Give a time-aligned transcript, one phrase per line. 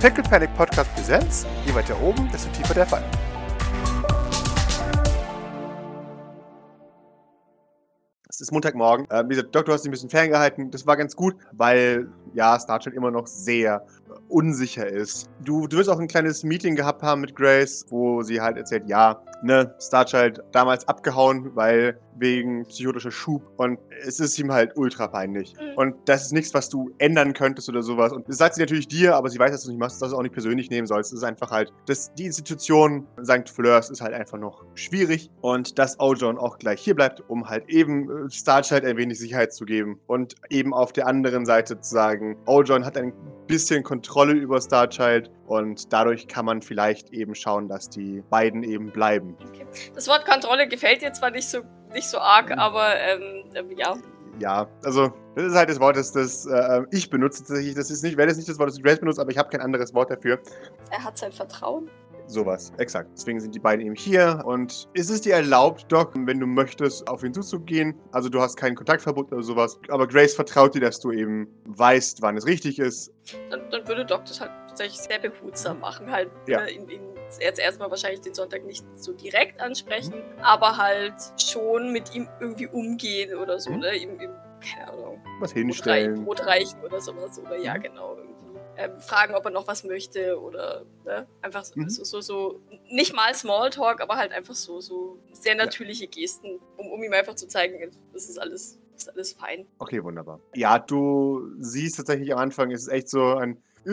[0.00, 1.46] Pickle Panic Podcast Präsenz.
[1.66, 3.04] Je weiter oben, desto tiefer der Fall.
[8.26, 9.10] Es ist Montagmorgen.
[9.10, 10.70] Äh, wie gesagt, Doc, du hast dich ein bisschen ferngehalten.
[10.70, 13.84] Das war ganz gut, weil ja, Star Trek immer noch sehr
[14.28, 15.28] unsicher ist.
[15.44, 18.84] Du, du wirst auch ein kleines Meeting gehabt haben mit Grace, wo sie halt erzählt,
[18.86, 25.08] ja, ne, Starchild damals abgehauen, weil wegen psychotischer Schub und es ist ihm halt ultra
[25.08, 25.54] peinlich.
[25.54, 25.76] Mhm.
[25.76, 28.12] Und das ist nichts, was du ändern könntest oder sowas.
[28.12, 30.10] Und das sagt sie natürlich dir, aber sie weiß, dass du es nicht machst, dass
[30.10, 31.12] du es auch nicht persönlich nehmen sollst.
[31.12, 33.48] Es ist einfach halt, dass die Institution St.
[33.48, 37.68] Fleurs ist halt einfach noch schwierig und dass Ojon auch gleich hier bleibt, um halt
[37.68, 41.90] eben äh, Starchild ein wenig Sicherheit zu geben und eben auf der anderen Seite zu
[41.90, 43.12] sagen, Ojon hat ein
[43.46, 48.90] bisschen Kontrolle über Starchild und dadurch kann man vielleicht eben schauen, dass die beiden eben
[48.90, 49.36] bleiben.
[49.48, 49.66] Okay.
[49.94, 51.60] Das Wort Kontrolle gefällt dir zwar nicht so,
[51.92, 53.96] nicht so arg, aber ähm, ähm, ja.
[54.38, 57.74] Ja, also das ist halt das Wort, das, das äh, ich benutze tatsächlich.
[57.74, 59.60] Das ist nicht, wäre das nicht das Wort, das Grace benutzt, aber ich habe kein
[59.60, 60.38] anderes Wort dafür.
[60.90, 61.90] Er hat sein Vertrauen.
[62.30, 63.10] Sowas, exakt.
[63.14, 67.08] Deswegen sind die beiden eben hier und ist es dir erlaubt, Doc, wenn du möchtest,
[67.08, 67.98] auf ihn zuzugehen?
[68.12, 72.22] Also du hast kein Kontaktverbot oder sowas, aber Grace vertraut dir, dass du eben weißt,
[72.22, 73.12] wann es richtig ist.
[73.50, 76.08] Dann, dann würde Doc das halt tatsächlich sehr behutsam machen.
[76.10, 76.60] Halt Ja.
[76.60, 77.00] äh, ihn, ihn
[77.40, 82.68] jetzt erstmal wahrscheinlich den Sonntag nicht so direkt ansprechen, aber halt schon mit ihm irgendwie
[82.68, 83.78] umgehen oder so, Mhm.
[83.80, 83.96] ne?
[83.96, 86.24] Ihm, ihm keine Ahnung, Was hinstellen.
[86.24, 87.38] Brot reichen oder sowas.
[87.40, 87.82] Oder ja, Mhm.
[87.82, 88.29] genau, irgendwie.
[88.80, 91.26] Ähm, fragen, ob er noch was möchte oder ne?
[91.42, 91.90] einfach so, Mhm.
[91.90, 96.90] so, so, so, nicht mal Smalltalk, aber halt einfach so, so sehr natürliche Gesten, um,
[96.90, 99.66] um ihm einfach zu zeigen, das ist alles, ist alles fein.
[99.78, 100.40] Okay, wunderbar.
[100.54, 103.58] Ja, du siehst tatsächlich am Anfang, es ist echt so ein.
[103.86, 103.90] Äh,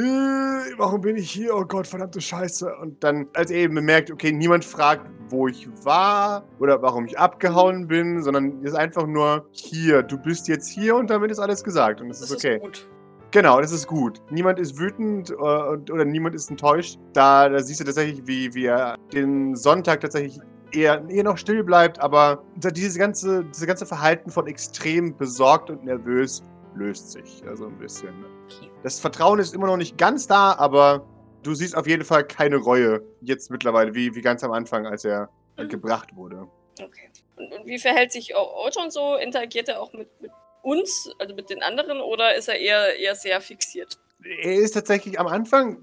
[0.78, 1.56] warum bin ich hier?
[1.56, 2.74] Oh Gott, verdammte Scheiße.
[2.82, 7.18] Und dann, als er eben bemerkt, okay, niemand fragt, wo ich war oder warum ich
[7.18, 10.04] abgehauen bin, sondern es ist einfach nur hier.
[10.04, 12.02] Du bist jetzt hier und damit ist alles gesagt.
[12.02, 12.56] Und es ist okay.
[12.56, 12.88] ist gut.
[13.31, 14.22] Genau, das ist gut.
[14.30, 16.97] Niemand ist wütend äh, oder niemand ist enttäuscht.
[17.14, 20.39] Da, da siehst du tatsächlich, wie, er den Sonntag tatsächlich
[20.72, 25.84] eher, eher noch still bleibt, aber dieses ganze, dieses ganze Verhalten von extrem besorgt und
[25.84, 26.41] nervös
[26.75, 27.44] löst sich.
[27.47, 28.13] Also ein bisschen.
[28.84, 31.06] Das Vertrauen ist immer noch nicht ganz da, aber
[31.44, 35.03] du siehst auf jeden Fall keine Reue jetzt mittlerweile, wie, wie ganz am Anfang, als
[35.06, 35.29] er
[35.59, 35.69] Mhm.
[35.69, 36.47] gebracht wurde.
[36.79, 37.09] Okay.
[37.35, 39.16] Und, und wie verhält sich O- Ojon so?
[39.16, 40.29] Interagiert er auch mit, mit
[40.67, 43.97] uns, also mit den anderen, oder ist er eher, eher sehr fixiert?
[44.41, 45.78] Er ist tatsächlich am Anfang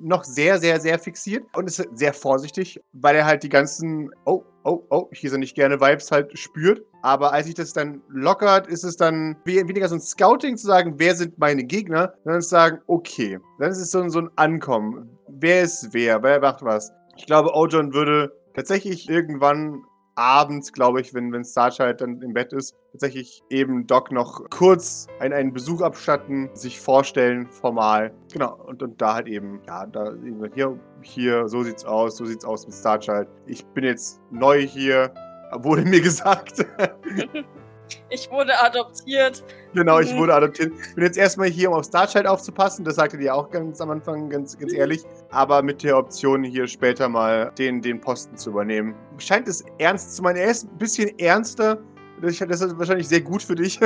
[0.00, 4.44] noch sehr, sehr, sehr fixiert und ist sehr vorsichtig, weil er halt die ganzen, oh,
[4.62, 6.84] oh, oh, hier sind nicht gerne Vibes halt spürt.
[7.02, 10.66] Aber als sich das dann lockert, ist es dann we- weniger so ein Scouting zu
[10.66, 14.20] sagen, wer sind meine Gegner, sondern zu sagen, okay, dann ist es so ein, so
[14.20, 15.18] ein Ankommen.
[15.26, 16.22] Wer ist wer?
[16.22, 16.92] Wer macht was?
[17.16, 19.82] Ich glaube, Ojon würde tatsächlich irgendwann
[20.14, 25.06] abends, glaube ich, wenn, wenn Starchild dann im Bett ist, tatsächlich eben Doc noch kurz
[25.20, 28.12] einen, einen Besuch abstatten, sich vorstellen, formal.
[28.32, 30.12] Genau, und, und da halt eben, ja, da
[30.54, 33.28] hier, hier, so sieht's aus, so sieht's aus mit Starchild.
[33.46, 35.12] Ich bin jetzt neu hier,
[35.52, 36.66] wurde mir gesagt.
[38.10, 39.42] Ich wurde adoptiert.
[39.74, 40.18] genau, ich Mhm.
[40.18, 40.72] wurde adoptiert.
[40.94, 42.84] Bin jetzt erstmal hier, um auf Starchild aufzupassen.
[42.84, 45.02] Das sagte die auch ganz am Anfang, ganz, ganz ehrlich.
[45.30, 48.94] Aber mit der Option, hier später mal den, den Posten zu übernehmen.
[49.18, 50.36] Scheint es ernst zu meinen.
[50.36, 51.78] Er ist ein bisschen ernster.
[52.20, 53.80] Das ist wahrscheinlich sehr gut für dich.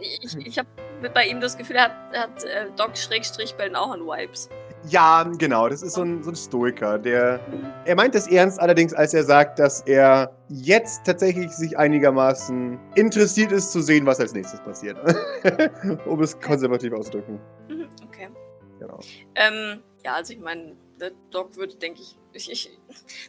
[0.00, 0.68] Ich, ich habe
[1.14, 4.48] bei ihm das Gefühl, er hat, er hat äh, Doc Schrägstrich Bellen auch an Vibes.
[4.88, 5.68] Ja, genau.
[5.68, 7.40] Das ist so ein, so ein Stoiker, der.
[7.84, 13.52] Er meint es ernst, allerdings, als er sagt, dass er jetzt tatsächlich sich einigermaßen interessiert
[13.52, 14.96] ist, zu sehen, was als nächstes passiert.
[16.06, 17.38] um es konservativ auszudrücken.
[17.68, 18.28] Mhm, Okay.
[18.78, 18.98] Genau.
[19.36, 20.76] Ähm, ja, also ich meine,
[21.30, 22.78] Doc würde, denke ich, ich, ich,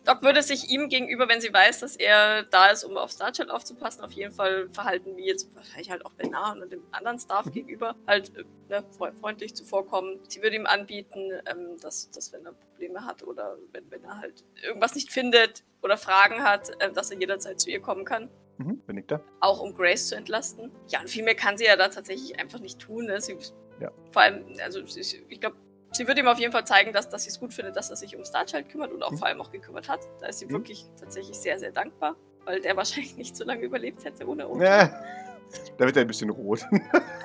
[0.03, 3.49] Doc würde sich ihm gegenüber, wenn sie weiß, dass er da ist, um auf Starchild
[3.49, 7.51] aufzupassen, auf jeden Fall verhalten, wie jetzt wahrscheinlich halt auch Bernard und dem anderen Staff
[7.51, 10.19] gegenüber, halt äh, ne, fre- freundlich zuvorkommen.
[10.27, 14.19] Sie würde ihm anbieten, ähm, dass, dass wenn er Probleme hat oder wenn, wenn er
[14.19, 18.29] halt irgendwas nicht findet oder Fragen hat, äh, dass er jederzeit zu ihr kommen kann.
[18.57, 19.19] Mhm, bin ich da?
[19.41, 20.71] Auch um Grace zu entlasten.
[20.87, 23.05] Ja, und viel mehr kann sie ja da tatsächlich einfach nicht tun.
[23.05, 23.19] Ne?
[23.19, 23.37] Sie,
[23.81, 23.91] Ja.
[24.11, 25.57] Vor allem, also ich glaube,
[25.95, 27.95] sie würde ihm auf jeden Fall zeigen, dass, dass sie es gut findet, dass er
[27.95, 29.17] sich um Starchild kümmert und auch Mhm.
[29.17, 29.99] vor allem auch gekümmert hat.
[30.21, 30.51] Da ist sie Mhm.
[30.51, 32.15] wirklich tatsächlich sehr, sehr dankbar,
[32.45, 34.63] weil der wahrscheinlich nicht so lange überlebt hätte ohne uns.
[34.63, 34.87] Ja.
[35.77, 36.65] Da wird er ein bisschen rot.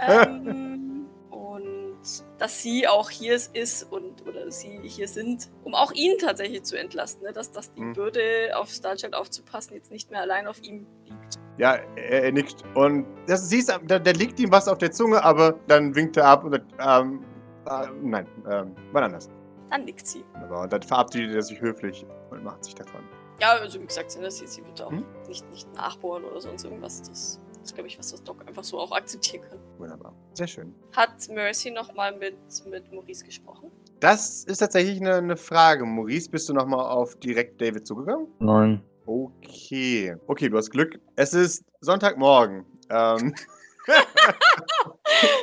[0.06, 1.99] Ähm, und
[2.38, 6.76] dass sie auch hier ist und oder sie hier sind, um auch ihn tatsächlich zu
[6.78, 7.32] entlasten, ne?
[7.32, 7.93] dass, dass die Mhm.
[7.94, 8.22] Bürde
[8.55, 11.38] auf Starchild aufzupassen jetzt nicht mehr allein auf ihm liegt.
[11.58, 12.62] Ja, er, er nickt.
[12.75, 16.26] Und das siehst da, da liegt ihm was auf der Zunge, aber dann winkt er
[16.26, 17.25] ab und sagt, ähm,
[17.66, 19.28] äh, nein, ähm, wann anders.
[19.70, 20.24] Dann nickt sie.
[20.34, 23.02] Aber dann verabschiedet er sich höflich und macht sich davon.
[23.40, 25.04] Ja, also wie gesagt, ne, sie, sie wird auch Mhm.
[25.28, 27.00] nicht, nicht nachbohren oder sonst irgendwas.
[27.02, 29.58] Das ist, glaube ich, was das Doc einfach so auch akzeptieren kann.
[29.78, 30.12] Wunderbar.
[30.34, 30.74] Sehr schön.
[30.94, 32.36] Hat Mercy nochmal mit,
[32.68, 33.70] mit Maurice gesprochen?
[34.00, 35.84] Das ist tatsächlich eine, eine Frage.
[35.86, 38.26] Maurice, bist du nochmal auf direkt David zugegangen?
[38.40, 38.82] Nein.
[39.06, 40.16] Okay.
[40.26, 40.98] Okay, du hast Glück.
[41.16, 42.64] Es ist Sonntagmorgen.
[42.90, 43.34] Ähm,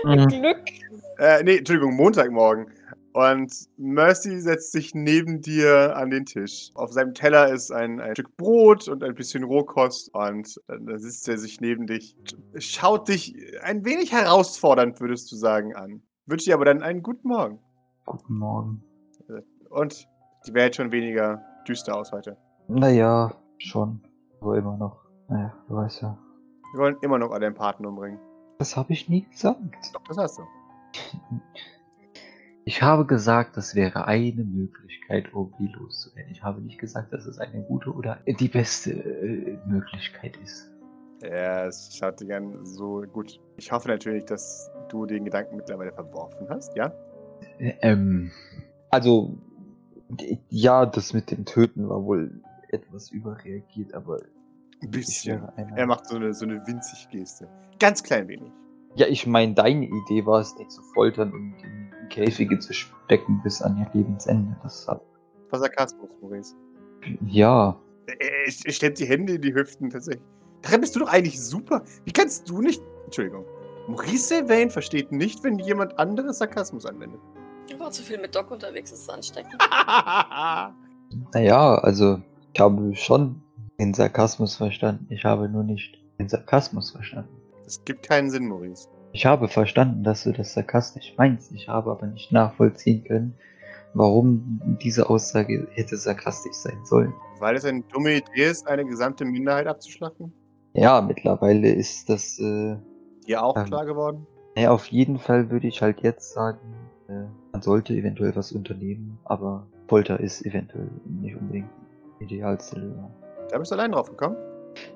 [0.04, 0.28] Mhm.
[0.28, 0.64] Glück.
[1.18, 2.68] Äh, nee, Entschuldigung, Montagmorgen.
[3.14, 6.70] Und Mercy setzt sich neben dir an den Tisch.
[6.76, 10.14] Auf seinem Teller ist ein, ein Stück Brot und ein bisschen Rohkost.
[10.14, 12.16] Und dann sitzt er sich neben dich,
[12.60, 16.04] schaut dich ein wenig herausfordernd, würdest du sagen, an.
[16.28, 17.60] Wünsche dir aber dann einen guten Morgen.
[18.06, 18.84] Guten Morgen.
[19.70, 20.08] Und
[20.46, 22.38] die Welt schon weniger düster aus heute.
[22.68, 24.02] Naja, schon.
[24.42, 25.06] Aber immer noch.
[25.28, 26.18] Naja, du weißt ja.
[26.74, 28.20] Wir wollen immer noch alle Empathen umbringen.
[28.60, 29.94] Das habe ich nie gesagt.
[29.94, 30.44] Doch, das hast du.
[32.66, 36.32] Ich habe gesagt, das wäre eine Möglichkeit, Obi loszuwerden.
[36.32, 40.70] Ich habe nicht gesagt, dass es eine gute oder die beste äh, Möglichkeit ist.
[41.24, 42.66] Ja, es schaut dich an.
[42.66, 43.40] So gut.
[43.56, 46.92] Ich hoffe natürlich, dass du den Gedanken mittlerweile verworfen hast, ja?
[47.58, 48.32] Äh, Ähm,
[48.90, 49.38] also,
[50.50, 54.20] ja, das mit dem Töten war wohl etwas überreagiert, aber
[54.82, 55.42] Ein bisschen.
[55.76, 57.48] Er macht so eine, so eine winzig Geste.
[57.80, 58.52] Ganz klein wenig.
[58.98, 63.40] Ja, ich meine, deine Idee war es, die zu foltern und in Käfige zu stecken
[63.44, 64.58] bis an ihr Lebensende.
[64.64, 65.02] Das hat,
[65.52, 66.56] Was Sarkasmus, Maurice.
[67.28, 70.24] ja, Er, er, stemmt die Hände in die Hüften tatsächlich.
[70.64, 71.84] Darin bist du doch eigentlich super.
[72.06, 72.82] Wie kannst du nicht.
[73.06, 73.46] Entschuldigung.
[73.88, 77.20] Maurice Sylvain versteht nicht, wenn jemand anderes Sarkasmus anwendet.
[77.70, 79.58] Ich war zu viel mit Doc unterwegs, das ist ansteckend.
[81.34, 82.20] naja, also,
[82.52, 83.44] ich habe schon
[83.80, 85.06] den Sarkasmus verstanden.
[85.10, 87.37] Ich habe nur nicht den Sarkasmus verstanden.
[87.68, 88.88] Es gibt keinen Sinn, Maurice.
[89.12, 91.52] Ich habe verstanden, dass du das sarkastisch meinst.
[91.52, 93.34] Ich habe aber nicht nachvollziehen können,
[93.94, 97.14] warum diese Aussage hätte sarkastisch sein sollen.
[97.40, 100.32] Weil es eine dumme Idee ist, eine gesamte Minderheit abzuschlachten.
[100.74, 102.78] Ja, mittlerweile ist das, äh,
[103.28, 103.66] Dir auch Ähm.
[103.66, 104.26] klar geworden.
[104.56, 106.60] naja, auf jeden Fall würde ich halt jetzt sagen,
[107.10, 111.70] äh, man sollte eventuell was unternehmen, aber Folter ist eventuell nicht unbedingt
[112.22, 113.12] die idealste Lösung.
[113.50, 114.38] Da bist du allein drauf gekommen.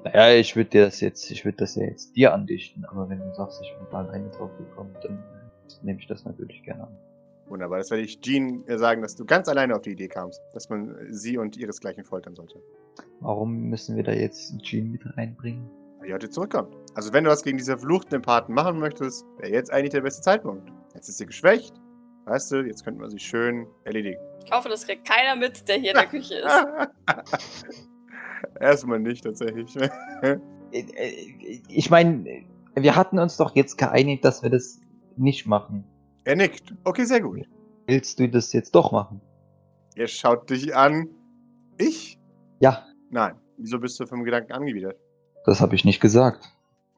[0.04, 3.20] Naja, ich würde dir das jetzt, ich würde das ja jetzt dir andichten, aber wenn
[3.20, 6.84] du sagst, ich bin da alleine drauf gekommen, dann äh, nehme ich das natürlich gerne
[6.84, 6.98] an.
[7.52, 7.80] Wunderbar.
[7.80, 10.70] Das werde ich Jean äh, sagen, dass du ganz alleine auf die Idee kamst, dass
[10.70, 12.62] man äh, sie und ihresgleichen foltern sollte.
[13.20, 15.70] Warum müssen wir da jetzt Jean mit reinbringen?
[16.00, 16.74] Weil die heute zurückkommt.
[16.96, 20.22] Also wenn du was gegen diese verfluchten Empathen machen möchtest, wäre jetzt eigentlich der beste
[20.22, 20.72] Zeitpunkt.
[20.96, 21.74] Jetzt ist sie geschwächt.
[22.26, 24.20] Weißt du, jetzt könnten wir sie schön erledigen.
[24.46, 27.88] Ich hoffe, das kriegt keiner mit, der hier in der Küche ist.
[28.60, 29.76] Erstmal nicht tatsächlich.
[30.22, 30.38] Äh,
[30.72, 32.44] äh, Ich meine,
[32.76, 34.80] wir hatten uns doch jetzt geeinigt, dass wir das
[35.18, 35.84] nicht machen.
[36.24, 36.74] er nickt.
[36.84, 37.48] Okay, sehr gut.
[37.88, 39.20] Willst du das jetzt doch machen?
[39.96, 41.10] Er schaut dich an.
[41.78, 42.18] Ich?
[42.60, 43.36] Ja, Nein.
[43.58, 44.98] Wieso bist du vom Gedanken angewidert?
[45.46, 46.48] das habe ich nicht gesagt.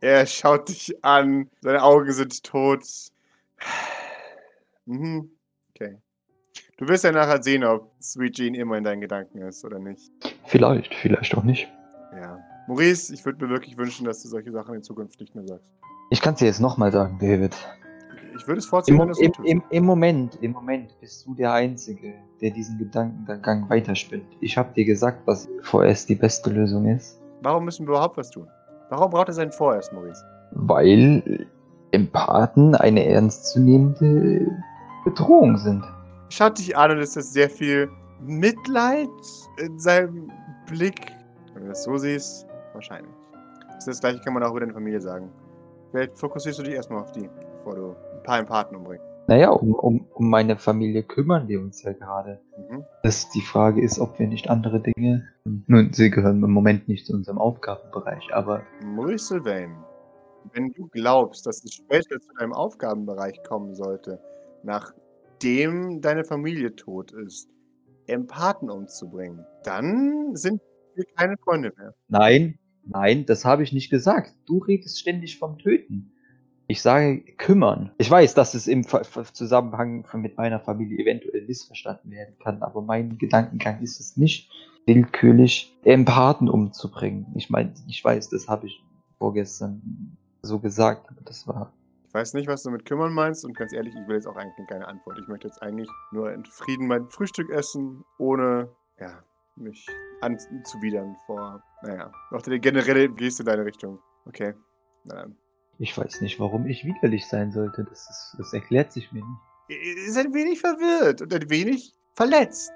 [0.01, 1.50] Er schaut dich an.
[1.62, 2.84] Seine Augen sind tot.
[4.86, 5.31] Mhm.
[5.69, 5.98] Okay.
[6.78, 10.12] Du wirst ja nachher sehen, ob Sweet Jean immer in deinen Gedanken ist oder nicht.
[10.53, 11.67] Vielleicht, vielleicht auch nicht.
[12.15, 12.38] Ja.
[12.67, 15.65] Maurice, ich würde mir wirklich wünschen, dass du solche Sachen in Zukunft nicht mehr sagst.
[16.11, 17.55] Ich kann es dir jetzt nochmal sagen, David.
[18.38, 21.25] Ich würde es vorziehen, Im, wenn du es im, im, Im Moment, im Moment bist
[21.25, 24.27] du der Einzige, der diesen Gedankengang weiterspinnt.
[24.41, 28.29] Ich habe dir gesagt, was vorerst die beste Lösung ist, Warum müssen wir überhaupt was
[28.29, 28.47] tun?
[28.91, 30.23] Warum braucht er seinen vorerst, Maurice?
[30.51, 31.47] weil
[31.94, 34.51] Empathen eine ernstzunehmende
[35.03, 35.83] Bedrohung sind.
[36.30, 37.89] Schaut dich an und es ist sehr viel
[38.21, 39.09] Mitleid
[39.57, 40.31] in seinem
[40.65, 41.13] Blick.
[41.53, 43.13] Wenn du das so siehst, wahrscheinlich.
[43.73, 45.29] Das, das gleiche kann man auch über deine Familie sagen.
[45.91, 49.05] Vielleicht fokussierst du dich erstmal auf die, bevor du ein paar Empathen umbringst.
[49.27, 52.41] Naja, um, um, um meine Familie kümmern wir uns ja gerade.
[52.57, 52.83] Mhm.
[53.03, 55.27] Das die Frage ist, ob wir nicht andere Dinge.
[55.45, 59.75] Nun, sie gehören im Moment nicht zu unserem Aufgabenbereich, aber Maurice Sylvain,
[60.53, 64.19] wenn du glaubst, dass es später zu deinem Aufgabenbereich kommen sollte,
[64.63, 67.49] nachdem deine Familie tot ist,
[68.07, 70.62] Empathen umzubringen, dann sind
[70.95, 71.94] wir keine Freunde mehr.
[72.07, 74.33] nein, nein, das habe ich nicht gesagt.
[74.45, 76.12] Du redest ständig vom Töten.
[76.68, 77.92] Ich sage kümmern.
[77.98, 78.86] Ich weiß, dass es im
[79.33, 84.50] Zusammenhang mit meiner Familie eventuell missverstanden werden kann, aber mein Gedankengang ist es nicht,
[84.86, 87.28] willkürlich Empathen umzubringen.
[87.36, 88.81] Ich meine, ich weiß, das habe ich
[89.18, 91.74] vorgestern so gesagt, aber das war
[92.13, 94.35] Ich weiß nicht, was du mit kümmern meinst und ganz ehrlich, ich will jetzt auch
[94.35, 95.17] eigentlich keine Antwort.
[95.17, 99.23] Ich möchte jetzt eigentlich nur in Frieden mein Frühstück essen, ohne ja,
[99.55, 99.87] mich
[100.21, 103.97] anzuwidern vor, naja, noch die generelle Geste in deine Richtung.
[104.27, 104.53] Okay,
[105.05, 105.35] na dann.
[105.79, 107.83] Ich weiß nicht, warum ich widerlich sein sollte.
[107.83, 109.41] Das, ist, das erklärt sich mir nicht.
[109.69, 112.71] Ihr Ist ein wenig verwirrt und ein wenig verletzt.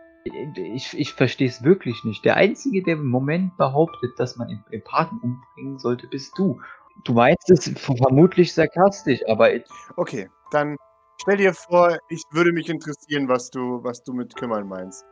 [0.56, 2.26] Ich, ich verstehe es wirklich nicht.
[2.26, 6.60] Der Einzige, der im Moment behauptet, dass man Em- Empathen umbringen sollte, bist du.
[7.04, 9.64] Du meinst es vermutlich sarkastisch, aber ich-
[9.96, 10.76] Okay, dann
[11.20, 15.04] Stell dir vor, ich würde mich interessieren, was du, was du mit kümmern meinst.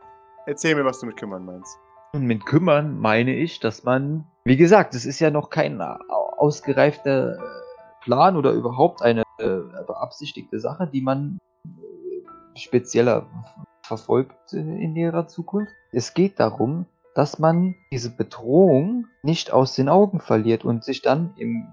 [0.46, 1.76] Erzähl mir, was du mit kümmern meinst.
[2.14, 5.98] Und mit kümmern meine ich, dass man, wie gesagt, es ist ja noch kein au-
[6.36, 7.36] ausgereifter
[8.02, 9.46] Plan oder überhaupt eine äh,
[9.84, 13.26] beabsichtigte Sache, die man äh, spezieller
[13.82, 15.72] verfolgt in näherer Zukunft.
[15.90, 16.86] Es geht darum,
[17.16, 21.66] dass man diese Bedrohung nicht aus den Augen verliert und sich dann im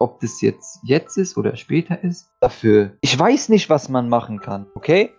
[0.00, 2.96] ob das jetzt jetzt ist oder später ist, dafür.
[3.00, 5.10] Ich weiß nicht, was man machen kann, okay?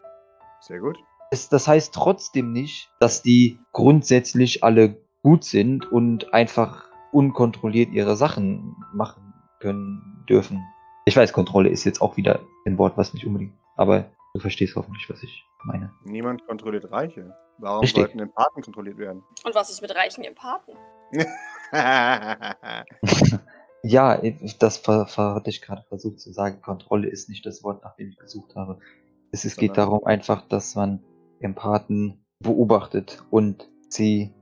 [0.59, 0.97] Sehr gut.
[1.31, 8.15] Es, das heißt trotzdem nicht, dass die grundsätzlich alle gut sind und einfach unkontrolliert ihre
[8.15, 10.61] Sachen machen können dürfen.
[11.05, 14.75] Ich weiß, Kontrolle ist jetzt auch wieder ein Wort, was nicht unbedingt, aber du verstehst
[14.75, 15.91] hoffentlich, was ich meine.
[16.03, 17.33] Niemand kontrolliert Reiche.
[17.57, 18.01] Warum Richtig.
[18.01, 19.23] sollten Empathen kontrolliert werden?
[19.45, 20.75] Und was ist mit reichen Empathen?
[23.87, 24.19] Ja,
[24.57, 26.59] das hatte ich gerade versucht zu sagen.
[26.63, 28.79] Kontrolle ist nicht das Wort, nach dem ich gesucht habe.
[29.31, 31.03] Es, es geht darum einfach, dass man
[31.39, 34.33] Empathen beobachtet und sie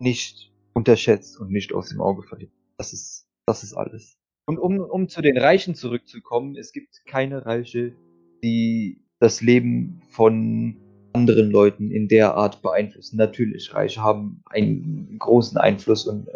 [0.00, 2.50] nicht unterschätzt und nicht aus dem Auge verliert.
[2.76, 4.18] Das ist, das ist alles.
[4.46, 7.94] Und um, um zu den Reichen zurückzukommen, es gibt keine Reiche,
[8.42, 10.76] die das Leben von
[11.12, 13.16] anderen Leuten in der Art beeinflussen.
[13.16, 16.32] Natürlich, Reiche haben einen großen Einfluss und äh,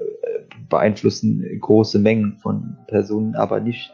[0.69, 3.93] beeinflussen große Mengen von Personen, aber nicht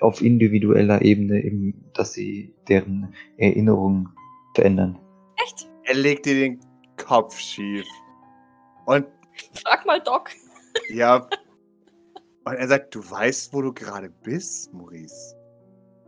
[0.00, 4.08] auf individueller Ebene, eben, dass sie deren Erinnerungen
[4.54, 4.98] verändern.
[5.42, 5.68] Echt?
[5.84, 6.60] er legt dir den
[6.96, 7.86] Kopf schief.
[8.86, 9.06] Und
[9.52, 10.30] Frag mal Doc.
[10.90, 11.26] ja.
[12.44, 15.34] Und er sagt, du weißt, wo du gerade bist, Maurice.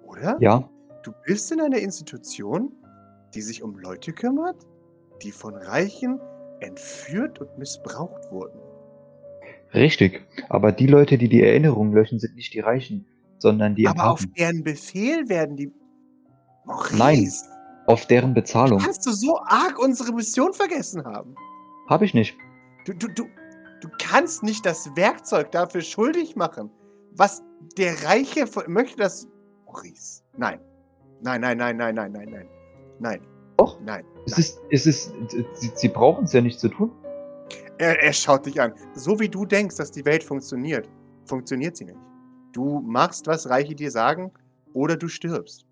[0.04, 0.36] Oder?
[0.40, 0.68] Ja,
[1.06, 2.72] Du bist in einer Institution,
[3.32, 4.66] die sich um Leute kümmert,
[5.22, 6.18] die von Reichen
[6.58, 8.58] entführt und missbraucht wurden.
[9.72, 10.26] richtig.
[10.48, 13.06] Aber die Leute, die die Erinnerungen löschen, sind nicht die Reichen,
[13.38, 15.70] sondern die Aber auf deren Befehl werden die.
[16.64, 17.30] Maurice, Nein.
[17.86, 18.80] Auf deren Bezahlung.
[18.80, 21.36] kannst du so arg unsere Mission vergessen haben?
[21.88, 22.36] Habe ich nicht.
[22.84, 23.28] Du, du, du,
[23.80, 26.68] du kannst nicht das Werkzeug dafür schuldig machen,
[27.12, 27.44] was
[27.78, 29.28] der Reiche möchte, dass.
[29.66, 30.58] Maurice, nein.
[31.22, 32.48] Nein, nein, nein, nein, nein, nein, nein.
[32.98, 33.20] Nein,
[33.56, 33.80] Doch.
[33.80, 34.04] nein.
[34.26, 35.12] Es ist, es ist,
[35.54, 36.90] sie, sie brauchen es ja nicht zu tun.
[37.78, 38.72] Er, er schaut dich an.
[38.94, 40.88] So wie du denkst, dass die Welt funktioniert,
[41.26, 41.98] funktioniert sie nicht.
[42.52, 44.32] Du machst, was Reiche dir sagen,
[44.72, 45.66] oder du stirbst.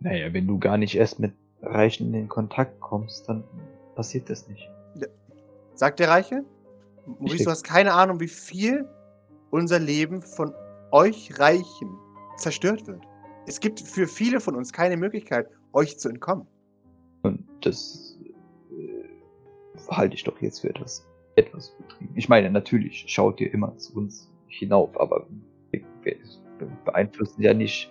[0.00, 1.32] Naja, wenn du gar nicht erst mit
[1.62, 3.44] Reichen in Kontakt kommst, dann
[3.94, 4.68] passiert das nicht.
[5.74, 6.44] Sagt der Reiche?
[7.06, 8.86] Maurice, du hast keine Ahnung, wie viel
[9.50, 10.52] unser Leben von
[10.90, 11.98] euch Reichen
[12.36, 13.02] zerstört wird.
[13.46, 16.46] Es gibt für viele von uns keine Möglichkeit, euch zu entkommen.
[17.22, 18.18] Und das
[18.70, 21.06] äh, halte ich doch jetzt für etwas,
[21.36, 22.12] etwas übertrieben.
[22.16, 25.26] Ich meine, natürlich schaut ihr immer zu uns hinauf, aber
[25.70, 26.16] wir, wir
[26.84, 27.90] beeinflussen ja nicht,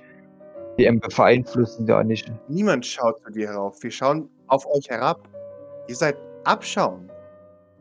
[0.78, 2.32] wir beeinflussen ja nicht.
[2.48, 3.82] Niemand schaut zu dir herauf.
[3.84, 5.28] Wir schauen auf euch herab.
[5.88, 7.10] Ihr seid Abschauen.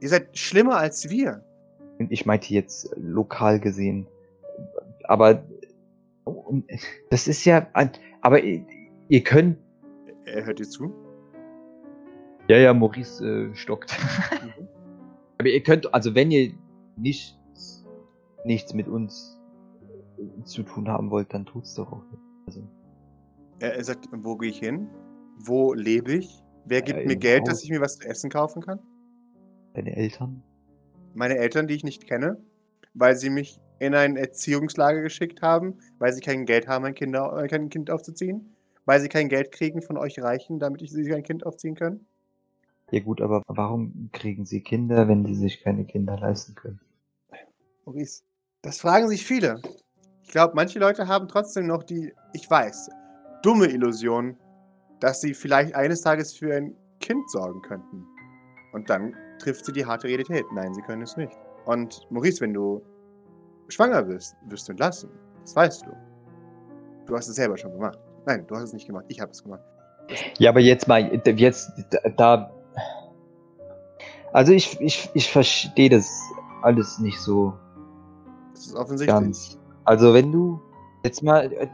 [0.01, 1.45] Ihr seid schlimmer als wir.
[1.99, 4.07] Und ich meinte jetzt lokal gesehen.
[5.05, 5.43] Aber
[7.11, 7.69] das ist ja,
[8.21, 8.65] aber ihr,
[9.25, 9.59] könnt.
[10.25, 10.93] Er hört dir zu.
[12.49, 13.95] Ja, ja, Maurice äh, stockt.
[14.43, 14.69] Mhm.
[15.39, 16.53] Aber ihr könnt, also wenn ihr
[16.97, 17.39] nicht,
[18.45, 19.39] nichts mit uns
[20.19, 22.23] äh, zu tun haben wollt, dann tut's doch auch nicht.
[22.47, 22.63] Also,
[23.61, 24.89] Er, er sagt, wo gehe ich hin?
[25.39, 26.43] Wo lebe ich?
[26.65, 27.49] Wer gibt Ja, mir im Geld, Haus.
[27.51, 28.81] dass ich mir was zu essen kaufen kann?
[29.75, 30.43] deine Eltern?
[31.15, 32.43] Meine Eltern, die ich nicht kenne,
[32.95, 37.43] weil sie mich in ein Erziehungslager geschickt haben, weil sie kein Geld haben, ein, Kinder,
[37.43, 38.55] äh, kein Kind aufzuziehen,
[38.85, 42.07] weil sie kein Geld kriegen von euch Reichen, damit sie ein Kind aufziehen können.
[42.91, 46.81] Ja gut, aber warum kriegen sie Kinder, wenn sie sich keine Kinder leisten können?
[47.85, 48.23] Maurice,
[48.63, 49.61] das fragen sich viele.
[50.23, 52.91] Ich glaube, manche Leute haben trotzdem noch die, ich weiß,
[53.43, 54.37] dumme Illusion,
[55.01, 58.05] dass sie vielleicht eines Tages für ein Kind sorgen könnten.
[58.73, 60.45] Und dann trifft sie die harte Realität.
[60.53, 61.33] Nein, sie können es nicht.
[61.67, 62.83] Und Maurice, wenn du
[63.69, 65.11] schwanger bist, wirst du entlassen.
[65.43, 65.91] Das weißt du.
[67.07, 67.99] Du hast es selber schon gemacht.
[68.27, 69.05] Nein, du hast es nicht gemacht.
[69.09, 69.63] Ich habe es gemacht.
[70.39, 71.73] Ja, aber jetzt mal, jetzt
[72.17, 72.51] da.
[74.33, 76.11] Also ich, ich, ich verstehe das
[76.63, 77.55] alles nicht so
[78.53, 79.15] Das ist offensichtlich.
[79.19, 79.59] ganz.
[79.85, 80.61] Also wenn du
[81.05, 81.67] jetzt mal, äh,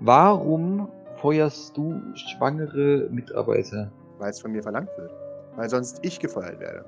[0.00, 0.88] warum
[1.20, 3.90] feuerst du schwangere Mitarbeiter?
[4.18, 5.12] Weil es von mir verlangt wird.
[5.56, 6.84] Weil sonst ich gefeuert werde.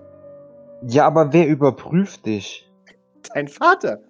[0.82, 2.70] Ja, aber wer überprüft dich?
[3.34, 4.00] Dein Vater.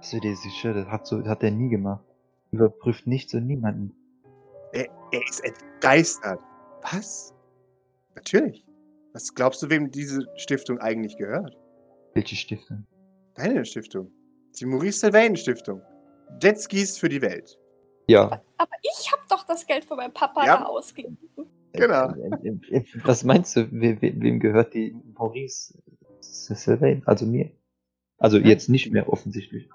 [0.00, 0.74] Bist du dir sicher?
[0.74, 2.04] Das hat, so, hat er nie gemacht.
[2.50, 3.94] Überprüft nicht so niemanden.
[4.72, 6.40] Er, er ist entgeistert.
[6.82, 7.34] Was?
[8.14, 8.64] Natürlich.
[9.12, 11.56] Was glaubst du, wem diese Stiftung eigentlich gehört?
[12.14, 12.86] Welche Stiftung?
[13.34, 14.10] Deine Stiftung.
[14.58, 15.82] Die Maurice Sylvain Stiftung.
[16.42, 17.58] Jetskis für die Welt.
[18.08, 20.58] Ja, Aber ich habe doch das Geld von meinem Papa Ja.
[20.58, 21.18] da ausgegeben.
[21.72, 22.10] Genau.
[22.10, 25.74] Äh, äh, äh, Was meinst du, we, we, wem gehört die Maurice
[26.20, 27.02] Sylvain?
[27.06, 27.50] Also mir.
[28.18, 28.46] Also Hm?
[28.46, 29.68] jetzt nicht mehr offensichtlich.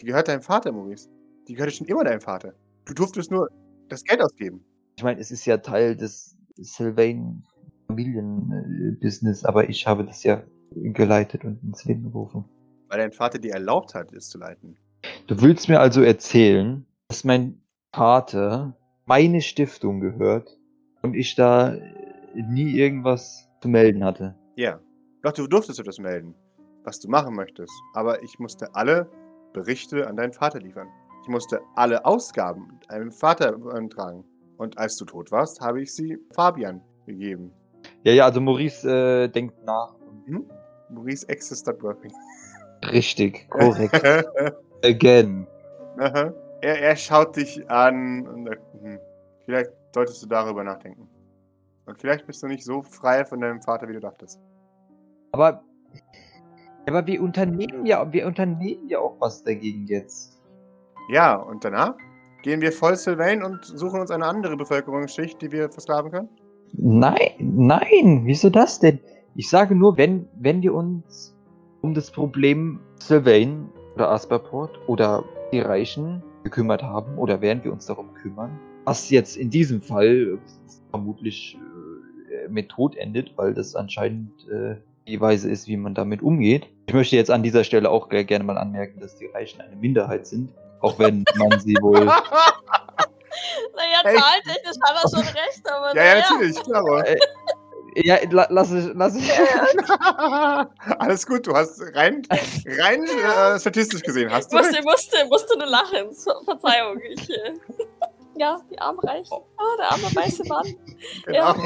[0.00, 1.08] Die gehört deinem Vater, Maurice.
[1.48, 2.54] Die gehörte schon immer deinem Vater.
[2.84, 3.48] Du durftest nur
[3.88, 4.64] das Geld ausgeben.
[4.96, 7.44] Ich meine, es ist ja Teil des Sylvain
[7.88, 10.42] Familienbusiness, aber ich habe das ja
[10.74, 12.44] geleitet und ins Leben gerufen.
[12.88, 14.76] Weil dein Vater dir erlaubt hat, es zu leiten.
[15.26, 17.60] Du willst mir also erzählen, dass mein
[17.94, 20.56] Vater meine Stiftung gehört
[21.02, 21.76] und ich da
[22.34, 24.36] nie irgendwas zu melden hatte.
[24.56, 24.80] Ja.
[25.22, 26.34] Doch, du durftest etwas melden,
[26.84, 27.72] was du machen möchtest.
[27.94, 29.08] Aber ich musste alle
[29.52, 30.88] Berichte an deinen Vater liefern.
[31.22, 34.24] Ich musste alle Ausgaben deinem Vater antragen.
[34.56, 37.52] Und als du tot warst, habe ich sie Fabian gegeben.
[38.04, 39.94] Ja, ja, also Maurice äh, denkt nach.
[40.26, 40.44] Hm?
[40.90, 42.12] Maurice is not working.
[42.90, 44.02] Richtig, korrekt.
[44.84, 45.46] Again.
[45.98, 46.32] Aha.
[46.62, 48.98] er, er schaut dich an und sagt, hm,
[49.44, 51.08] vielleicht solltest du darüber nachdenken.
[51.86, 54.40] Und vielleicht bist du nicht so frei von deinem Vater, wie du dachtest.
[55.32, 55.62] Aber,
[56.86, 60.40] aber wir unternehmen ja, wir unternehmen ja auch was dagegen jetzt.
[61.08, 61.94] Ja, und danach
[62.42, 66.28] gehen wir voll Sylvain und suchen uns eine andere Bevölkerungsschicht, die wir versklaven können?
[66.72, 69.00] Nein, nein, wieso das denn?
[69.34, 71.36] Ich sage nur, wenn, wenn wir uns
[71.82, 77.86] um das Problem Sylvain oder Asperport oder die Reichen gekümmert haben oder während wir uns
[77.86, 80.38] darum kümmern, was jetzt in diesem Fall
[80.90, 81.58] vermutlich
[82.30, 84.76] äh, mit Tod endet, weil das anscheinend äh,
[85.06, 86.68] die Weise ist, wie man damit umgeht.
[86.86, 89.76] Ich möchte jetzt an dieser Stelle auch ge- gerne mal anmerken, dass die Reichen eine
[89.76, 94.18] Minderheit sind, auch wenn man sie wohl Naja, Hey.
[94.18, 96.24] zahltechnisch hat er schon recht, aber ja, ja, naja.
[96.30, 96.80] natürlich, klar.
[96.80, 97.04] aber-
[97.96, 99.30] Ja, la, lass ich, lass ich.
[101.00, 102.22] Alles gut, du hast rein,
[102.78, 104.84] rein äh, statistisch gesehen, hast Ich du musste, recht.
[104.84, 106.12] musste, musste nur lachen.
[106.44, 107.00] Verzeihung.
[107.08, 107.52] Ich, äh,
[108.36, 109.38] ja, die armen Reichen.
[109.56, 110.74] Ah, der arme weiße Mann.
[111.24, 111.38] Genau.
[111.38, 111.56] Ja.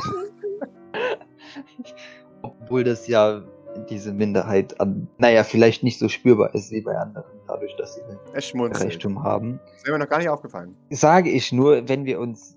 [2.44, 3.42] Obwohl das ja
[3.88, 8.02] diese Minderheit an, naja, vielleicht nicht so spürbar ist wie bei anderen, dadurch, dass sie
[8.02, 8.92] ein schmunzelt.
[8.92, 9.60] Reichtum haben.
[9.64, 10.76] Das ist mir noch gar nicht aufgefallen.
[10.90, 12.56] Sage ich nur, wenn wir uns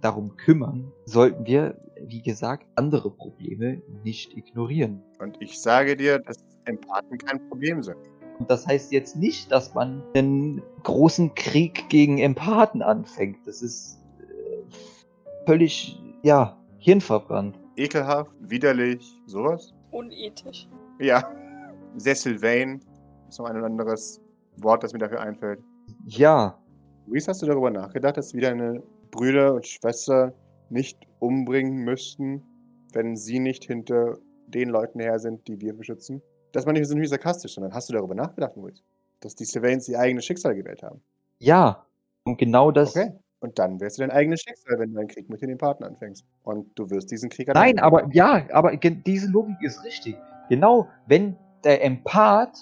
[0.00, 5.02] darum kümmern, sollten wir, wie gesagt, andere Probleme nicht ignorieren.
[5.18, 7.96] Und ich sage dir, dass Empathen kein Problem sind.
[8.38, 13.46] Und das heißt jetzt nicht, dass man einen großen Krieg gegen Empathen anfängt.
[13.46, 17.59] Das ist äh, völlig, ja, hirnverbrannt.
[17.80, 19.72] Ekelhaft, widerlich, sowas.
[19.90, 20.68] Unethisch.
[20.98, 21.24] Ja.
[21.96, 22.78] Sehr Sylvain
[23.26, 24.20] ist noch ein anderes
[24.58, 25.60] Wort, das mir dafür einfällt.
[26.04, 26.58] Ja,
[27.06, 30.34] Luis, hast du darüber nachgedacht, dass wir deine Brüder und Schwester
[30.68, 32.42] nicht umbringen müssten,
[32.92, 36.20] wenn sie nicht hinter den Leuten her sind, die wir beschützen?
[36.52, 38.82] Das meine ich so nicht sarkastisch, sondern hast du darüber nachgedacht, Luis?
[39.20, 41.00] Dass die Sylvains ihr eigenes Schicksal gewählt haben.
[41.38, 41.86] ja.
[42.24, 42.94] Und genau das.
[42.94, 43.12] Okay.
[43.40, 46.24] Und dann wärst du dein eigenes Schicksal, wenn du einen Krieg mit den Empaten anfängst.
[46.42, 50.16] Und du wirst diesen Krieg Nein, aber ja, aber diese Logik ist richtig.
[50.50, 52.58] Genau, wenn der Empath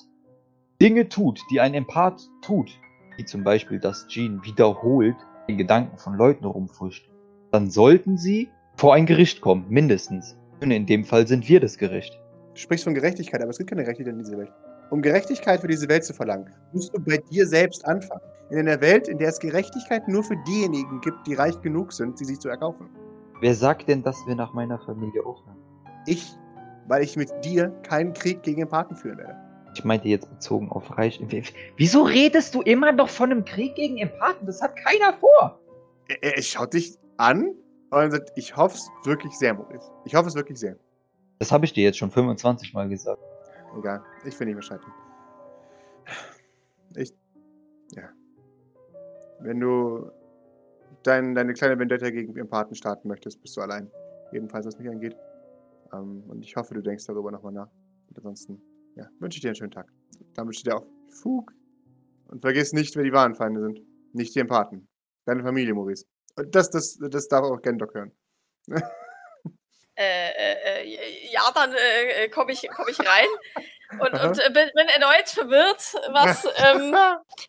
[0.81, 2.71] Dinge tut, die ein Empath tut,
[3.17, 5.17] wie zum Beispiel, dass Jean wiederholt
[5.49, 7.11] den Gedanken von Leuten rumfuscht,
[7.51, 10.37] dann sollten sie vor ein Gericht kommen, mindestens.
[10.61, 12.21] Und in dem Fall sind wir das Gericht.
[12.55, 14.53] Du sprichst von Gerechtigkeit, aber es gibt keine Gerechtigkeit in dieser Welt.
[14.91, 18.23] Um Gerechtigkeit für diese Welt zu verlangen, musst du bei dir selbst anfangen.
[18.51, 22.17] In einer Welt, in der es Gerechtigkeit nur für diejenigen gibt, die reich genug sind,
[22.17, 22.89] sie sich zu erkaufen.
[23.41, 25.57] Wer sagt denn, dass wir nach meiner Familie aufhören?
[26.07, 26.33] Ich,
[26.87, 29.37] weil ich mit dir keinen Krieg gegen Empathen führen werde.
[29.75, 31.21] Ich meinte jetzt bezogen auf Reich.
[31.77, 34.47] Wieso redest du immer noch von einem Krieg gegen Empathen?
[34.47, 35.61] Das hat keiner vor.
[36.09, 37.55] Er, er schaut dich an
[37.91, 39.91] und sagt, ich hoffe es wirklich sehr, Maurice.
[40.07, 40.77] Ich hoffe es wirklich sehr.
[41.39, 43.21] Das habe ich dir jetzt schon 25 Mal gesagt.
[43.77, 44.93] Egal, ich will nicht mehr scheitern.
[46.97, 47.15] Ich,
[47.93, 48.09] ja.
[49.41, 50.11] Wenn du
[51.03, 53.91] dein, deine kleine Vendetta gegen Empathen starten möchtest, bist du allein.
[54.33, 55.17] Jedenfalls, was mich angeht.
[55.93, 57.71] Ähm, und ich hoffe, du denkst darüber nochmal nach.
[58.09, 58.61] Und ansonsten,
[58.97, 59.91] ja, wünsche ich dir einen schönen Tag.
[60.37, 61.53] Wünsche ich dir auch Fug.
[62.29, 63.81] Und vergiss nicht, wer die wahren Feinde sind.
[64.13, 64.89] Nicht die Empathen.
[65.25, 66.07] Deine Familie, Maurice.
[66.37, 68.13] Und das, das, das darf auch Gendok hören.
[69.99, 73.27] Äh, äh, äh, ja, dann äh, komme ich, komm ich rein
[73.99, 76.95] und, und äh, bin, bin erneut verwirrt, was, ähm,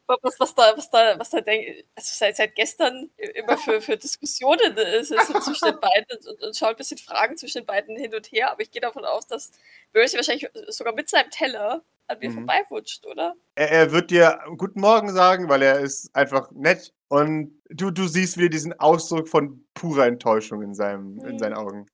[0.08, 3.98] was, was da, was da, was da denk, also seit, seit gestern immer für, für
[3.98, 7.96] Diskussionen äh, sind zwischen den beiden und, und schaut ein bisschen Fragen zwischen den beiden
[7.96, 9.52] hin und her, aber ich gehe davon aus, dass
[9.94, 12.34] Mercy wahrscheinlich sogar mit seinem Teller an mir Mhm.
[12.34, 13.36] vorbeiwutscht, oder?
[13.54, 16.92] Er, er wird dir Guten Morgen sagen, weil er ist einfach nett.
[17.10, 21.40] Und du, du siehst wieder diesen Ausdruck von purer Enttäuschung in, seinem, in Mhm.
[21.40, 21.86] seinen Augen.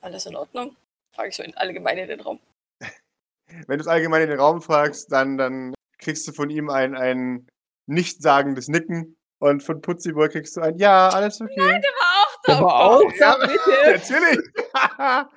[0.00, 0.76] Alles in Ordnung?
[1.14, 2.40] Frage ich so in allgemein in den Raum.
[3.66, 6.94] Wenn du es allgemein in den Raum fragst, dann, dann kriegst du von ihm ein,
[6.94, 7.46] ein
[7.86, 11.54] nichtssagendes Nicken Und von Putziboy kriegst du ein Ja, alles okay.
[11.56, 12.52] Nein, der war auch da.
[12.54, 14.14] Der war oh auch da, Ja, bitte.
[14.14, 14.38] Natürlich.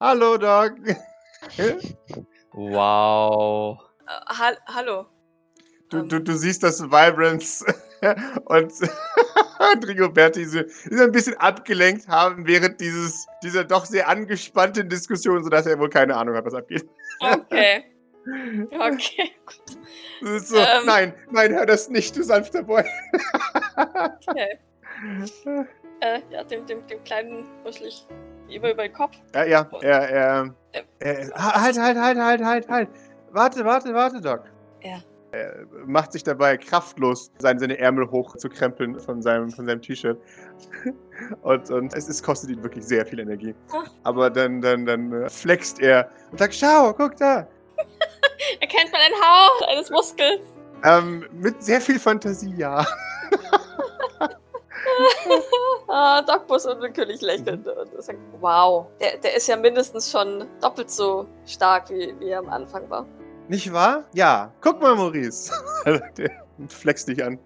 [0.00, 0.72] Hallo, Doc.
[2.52, 3.78] Wow.
[4.06, 5.06] Äh, hal hallo.
[5.90, 7.64] Du, Ähm, du, du siehst, dass Vibrance
[8.46, 8.72] und,
[9.72, 15.42] und Rigoberti sie, sie ein bisschen abgelenkt haben während dieses, dieser doch sehr angespannten Diskussion,
[15.44, 16.88] sodass er wohl keine Ahnung hat, was abgeht.
[17.20, 17.84] Okay.
[18.26, 19.78] Okay, gut.
[20.20, 20.84] Das ist so, Ähm.
[20.84, 22.84] nein, nein, hör das nicht, du sanfter Boy.
[23.76, 24.58] Okay.
[26.02, 28.06] Äh, ja, dem, dem, dem kleinen Rüschlich
[28.50, 29.16] über, über den Kopf.
[29.34, 30.40] Ja, ja, er, er,
[30.72, 32.88] Ähm, er, halt, halt, halt, halt, halt, halt.
[33.32, 34.44] Warte, warte, warte, Doc.
[34.82, 35.02] Ja.
[35.32, 40.18] Er macht sich dabei kraftlos, seine, seine Ärmel hochzukrempeln von seinem, von seinem T-Shirt.
[41.42, 43.54] Und, und es, es kostet ihn wirklich sehr viel Energie.
[44.04, 47.46] Aber dann, dann, dann äh, flext er und sagt, schau, guck da.
[48.60, 50.40] Erkennt man einen Hauch eines Muskels?
[50.82, 52.86] Ähm, mit sehr viel Fantasie, ja.
[55.88, 60.90] Ah, Doc muss unwillkürlich lächeln und sagt, wow, der, der ist ja mindestens schon doppelt
[60.90, 63.06] so stark, wie, wie er am Anfang war.
[63.50, 64.04] Nicht wahr?
[64.14, 64.52] Ja.
[64.60, 65.50] Guck mal, Maurice.
[66.16, 66.30] Der
[66.68, 67.36] flext dich an.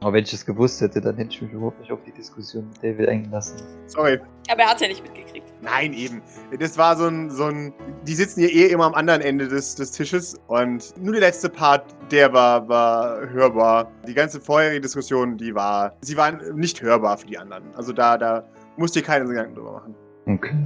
[0.00, 2.66] Aber wenn ich es gewusst hätte, dann hätte ich mich überhaupt nicht auf die Diskussion
[2.68, 3.60] mit David eingelassen.
[3.84, 4.18] Sorry.
[4.50, 5.52] Aber er hat es ja nicht mitgekriegt.
[5.60, 6.22] Nein, eben.
[6.58, 7.74] Das war so ein, so ein.
[8.06, 11.50] Die sitzen hier eh immer am anderen Ende des, des Tisches und nur der letzte
[11.50, 13.90] Part, der war, war hörbar.
[14.08, 15.92] Die ganze vorherige Diskussion, die war.
[16.00, 17.64] Sie waren nicht hörbar für die anderen.
[17.76, 18.44] Also da, da
[18.78, 19.94] musst du dir keine Gedanken drüber machen.
[20.24, 20.56] Okay.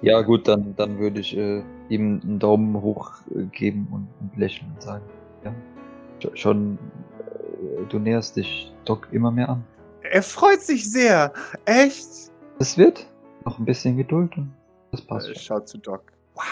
[0.00, 4.38] Ja, gut, dann, dann würde ich äh, ihm einen Daumen hoch äh, geben und, und
[4.38, 5.04] lächeln und sagen,
[5.44, 5.54] ja,
[6.20, 6.78] sch- schon,
[7.18, 9.64] äh, du näherst dich Doc immer mehr an.
[10.02, 11.32] Er freut sich sehr.
[11.64, 12.08] Echt?
[12.58, 13.06] Es wird
[13.44, 14.52] noch ein bisschen Geduld und
[14.92, 15.28] das passt.
[15.28, 15.42] Äh, schon.
[15.42, 16.12] Schaut zu Doc.
[16.34, 16.44] Wow.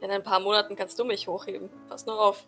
[0.00, 1.70] In ein paar Monaten kannst du mich hochheben.
[1.88, 2.44] Pass nur auf.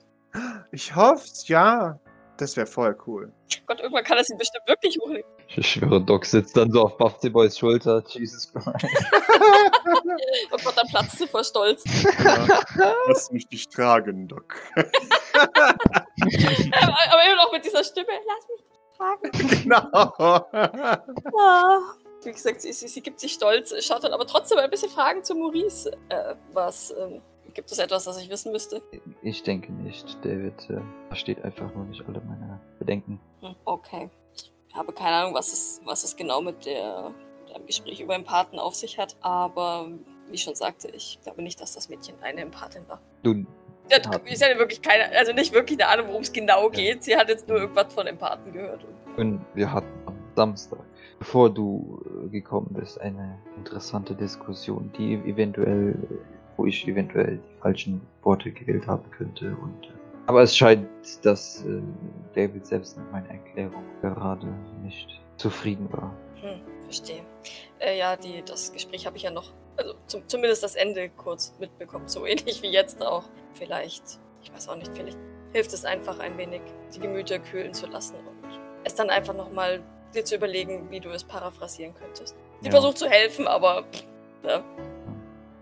[0.72, 1.98] Ich hoff's, ja.
[2.38, 3.32] Das wäre voll cool.
[3.66, 5.24] Gott, irgendwann kann er sie bestimmt wirklich hochheben.
[5.48, 8.02] Ich schwöre, Doc sitzt dann so auf Buffy Boys Schulter.
[8.08, 8.66] Jesus Christ.
[10.50, 11.84] Oh Gott, dann platzt sie vor Stolz.
[12.22, 12.46] Ja.
[13.08, 14.56] Lass mich dich tragen, Doc.
[14.74, 14.84] aber
[17.24, 18.08] immer noch mit dieser Stimme.
[18.26, 18.64] Lass mich
[18.96, 19.30] fragen.
[19.62, 19.88] genau.
[21.38, 21.80] Ah.
[22.24, 25.22] Wie gesagt, sie, sie, sie gibt sich stolz, schaut dann aber trotzdem ein bisschen Fragen
[25.22, 25.90] zu Maurice.
[26.08, 27.22] Äh, was, ähm,
[27.56, 28.82] gibt es etwas, das ich wissen müsste?
[29.22, 30.18] Ich denke nicht.
[30.24, 33.18] David äh, versteht einfach nur nicht alle meine Bedenken.
[33.40, 34.10] Hm, okay.
[34.68, 37.10] Ich habe keine Ahnung, was es, was es genau mit der,
[37.46, 39.88] mit dem Gespräch über Empathen auf sich hat, aber
[40.28, 43.00] wie ich schon sagte, ich glaube nicht, dass das Mädchen eine Empathin war.
[43.22, 43.32] Du,
[43.90, 44.10] Ja, Ja.
[44.10, 47.04] hat ja wirklich keine, also nicht wirklich eine Ahnung, worum es genau geht.
[47.04, 48.84] Sie hat jetzt nur irgendwas von Empathen gehört.
[49.16, 50.80] Und wir hatten am Samstag,
[51.20, 55.94] bevor du äh, gekommen bist, eine interessante Diskussion, die eventuell,
[56.56, 59.56] wo ich eventuell die falschen Worte gewählt haben könnte.
[59.62, 59.90] Und, äh,
[60.26, 60.88] aber es scheint,
[61.22, 61.80] dass äh,
[62.34, 64.46] David selbst mit meiner Erklärung gerade
[64.82, 66.12] nicht zufrieden war.
[66.40, 67.22] Hm, verstehe.
[67.78, 71.54] Äh, ja, die, das Gespräch habe ich ja noch, also zum, zumindest das Ende kurz
[71.58, 72.08] mitbekommen.
[72.08, 73.24] So ähnlich wie jetzt auch.
[73.54, 74.02] Vielleicht,
[74.42, 75.18] ich weiß auch nicht, vielleicht
[75.52, 76.60] hilft es einfach ein wenig,
[76.94, 79.80] die Gemüter kühlen zu lassen und es dann einfach nochmal
[80.14, 82.36] dir zu überlegen, wie du es paraphrasieren könntest.
[82.60, 82.72] Sie Ja.
[82.72, 84.04] versucht zu helfen, aber pff,
[84.44, 84.62] ja.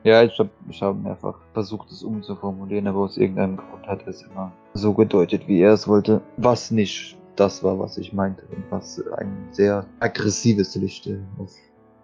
[0.05, 4.09] Ja, ich habe ich hab mehrfach versucht, es umzuformulieren, aber aus irgendeinem Grund hat er
[4.09, 8.45] es immer so gedeutet, wie er es wollte, was nicht das war, was ich meinte
[8.55, 11.55] und was ein sehr aggressives Licht auf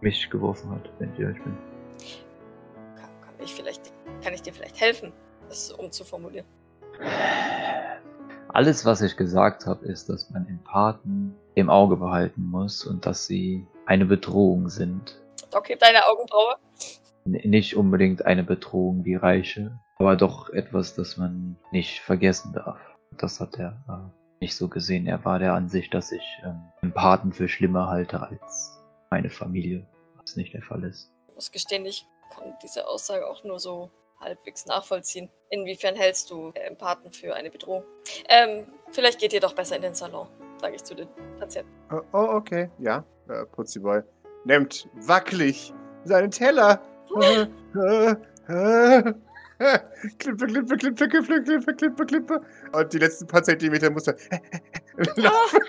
[0.00, 1.54] mich geworfen hat, wenn ich ehrlich bin.
[2.96, 3.92] kann, kann, ich vielleicht,
[4.24, 5.12] kann ich dir vielleicht helfen,
[5.50, 6.46] das umzuformulieren.
[8.48, 13.26] Alles, was ich gesagt habe, ist, dass man Empathen im Auge behalten muss und dass
[13.26, 15.20] sie eine Bedrohung sind.
[15.50, 16.56] Doc hebt deine Augenbraue.
[17.30, 22.80] Nicht unbedingt eine Bedrohung wie Reiche, aber doch etwas, das man nicht vergessen darf.
[23.18, 25.06] Das hat er äh, nicht so gesehen.
[25.06, 28.78] Er war der Ansicht, dass ich ähm, Empathen für schlimmer halte als
[29.10, 31.12] meine Familie, was nicht der Fall ist.
[31.28, 33.90] Ich muss gestehen, ich kann diese Aussage auch nur so
[34.20, 35.28] halbwegs nachvollziehen.
[35.50, 37.84] Inwiefern hältst du äh, Empathen für eine Bedrohung?
[38.28, 40.28] Ähm, vielleicht geht ihr doch besser in den Salon,
[40.60, 41.70] sage ich zu den Patienten.
[41.92, 42.70] Oh, oh, okay.
[42.78, 44.02] Ja, äh, Putziboy
[44.44, 45.72] nimmt wackelig
[46.04, 46.80] seinen Teller.
[50.18, 52.40] Klippe, klippe, klippe, klippe, klippe, klippe, klippe.
[52.72, 54.14] Und die letzten paar Zentimeter muss er
[55.16, 55.60] laufen.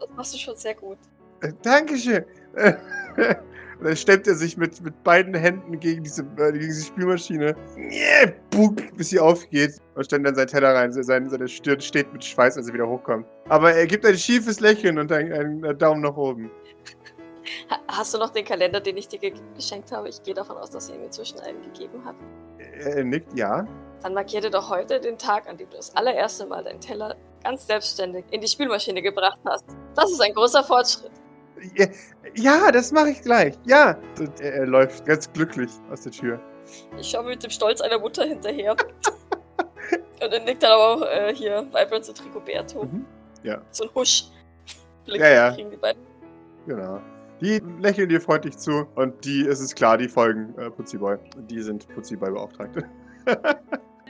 [0.00, 0.98] Das machst du schon sehr gut.
[1.42, 2.24] Äh, Dankeschön.
[2.54, 2.76] Und
[3.84, 7.54] dann stemmt er sich mit, mit beiden Händen gegen diese, äh, gegen diese Spülmaschine.
[7.76, 9.78] Yeah, buck, bis sie aufgeht.
[9.94, 10.92] Und stellt dann seinen Teller rein.
[10.92, 13.26] Seine, seine Stirn steht mit Schweiß, als er wieder hochkommt.
[13.48, 16.50] Aber er gibt ein schiefes Lächeln und einen, einen Daumen nach oben.
[17.70, 20.08] Ha hast du noch den Kalender, den ich dir ge geschenkt habe?
[20.08, 22.14] Ich gehe davon aus, dass er ihm inzwischen einen gegeben hat.
[22.58, 23.66] Er nickt, ja.
[24.02, 27.66] Dann markiere doch heute den Tag, an dem du das allererste Mal deinen Teller ganz
[27.66, 29.64] selbstständig in die Spülmaschine gebracht hast.
[29.94, 31.12] Das ist ein großer Fortschritt.
[31.76, 31.86] Ja,
[32.34, 33.54] ja das mache ich gleich.
[33.66, 33.98] Ja.
[34.18, 36.40] Und er, er läuft ganz glücklich aus der Tür.
[36.98, 38.76] Ich schaue mit dem Stolz einer Mutter hinterher.
[40.22, 42.84] Und dann nickt dann aber auch äh, hier Vibrance und Rigoberto.
[42.84, 43.06] Mhm.
[43.42, 43.60] Ja.
[43.70, 44.24] So ein Husch.
[45.06, 45.52] Blick Ja, ja.
[45.52, 46.02] kriegen die beiden.
[46.66, 47.00] Genau.
[47.40, 51.16] Die lächeln dir freundlich zu und die, es ist klar, die folgen äh, Putziboy.
[51.48, 52.84] Die sind Putziboy-Beauftragte.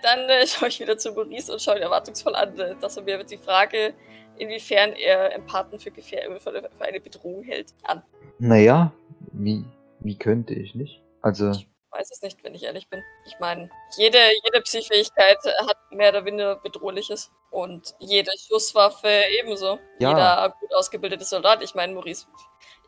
[0.02, 3.02] Dann äh, schaue ich wieder zu Maurice und schaue ihn erwartungsvoll an, äh, dass er
[3.04, 3.94] mir die Frage,
[4.38, 8.02] inwiefern er Empathen für, Gefähr für, eine- für eine Bedrohung hält, an.
[8.38, 8.92] Naja,
[9.32, 9.64] wie,
[10.00, 11.02] wie könnte ich nicht?
[11.20, 13.02] Also, Ich weiß es nicht, wenn ich ehrlich bin.
[13.26, 17.30] Ich meine, jede, jede Psychfähigkeit hat mehr oder weniger Bedrohliches.
[17.50, 19.78] Und jede Schusswaffe ebenso.
[19.98, 20.10] Ja.
[20.10, 21.62] Jeder gut ausgebildete Soldat.
[21.64, 22.26] Ich meine, Maurice,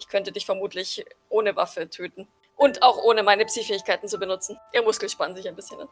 [0.03, 2.27] ich könnte dich vermutlich ohne Waffe töten.
[2.57, 4.59] Und auch ohne meine Psychfähigkeiten zu benutzen.
[4.73, 5.88] Ihr Muskel spannen sich ein bisschen an.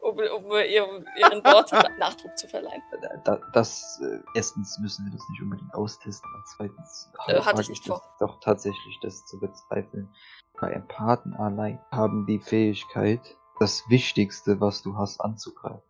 [0.00, 2.82] Um, um ihrem, ihren Worten Nachdruck zu verleihen.
[3.24, 7.70] da, das, äh, erstens müssen wir das nicht unbedingt austesten, und zweitens Äh, hatte ich
[7.70, 10.14] nicht das doch tatsächlich, das zu bezweifeln.
[10.60, 13.20] Bei Empathen allein haben die Fähigkeit,
[13.58, 15.82] das Wichtigste, was du hast, anzugreifen.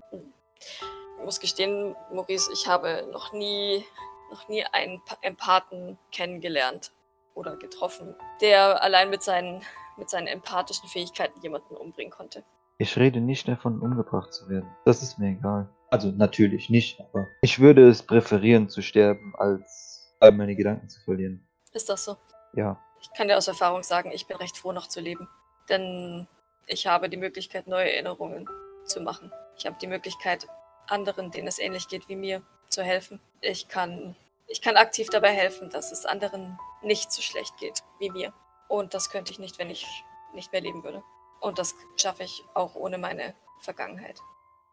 [1.18, 3.84] Ich muss gestehen, Maurice, ich habe noch nie,
[4.30, 6.92] noch nie einen Pa- Empathen kennengelernt
[7.34, 9.62] oder getroffen, der allein mit seinen,
[9.96, 12.44] mit seinen empathischen Fähigkeiten jemanden umbringen konnte.
[12.78, 14.68] Ich rede nicht davon, umgebracht zu werden.
[14.84, 15.68] Das ist mir egal.
[15.90, 21.00] Also natürlich nicht, aber ich würde es präferieren zu sterben, als all meine Gedanken zu
[21.00, 21.46] verlieren.
[21.72, 22.16] Ist das so?
[22.54, 22.80] Ja.
[23.00, 25.28] Ich kann dir aus Erfahrung sagen, ich bin recht froh, noch zu leben.
[25.68, 26.26] Denn
[26.66, 28.48] ich habe die Möglichkeit, neue Erinnerungen
[28.86, 29.30] zu machen.
[29.56, 30.46] Ich habe die Möglichkeit,
[30.88, 33.20] anderen, denen es ähnlich geht wie mir, zu helfen.
[33.40, 34.16] Ich kann,
[34.46, 38.32] ich kann aktiv dabei helfen, dass es anderen nicht so schlecht geht wie mir.
[38.68, 39.86] Und das könnte ich nicht, wenn ich
[40.34, 41.02] nicht mehr leben würde.
[41.40, 44.20] Und das schaffe ich auch ohne meine Vergangenheit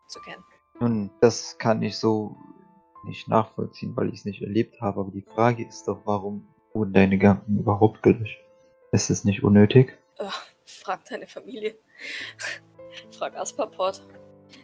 [0.08, 0.44] zu kennen.
[0.80, 2.36] Nun, das kann ich so
[3.04, 5.02] nicht nachvollziehen, weil ich es nicht erlebt habe.
[5.02, 8.40] Aber die Frage ist doch, warum wurden deine Gedanken überhaupt gelöscht?
[8.92, 9.98] Ist es nicht unnötig?
[10.66, 11.76] Frag deine Familie.
[13.18, 14.06] Frag Asperport.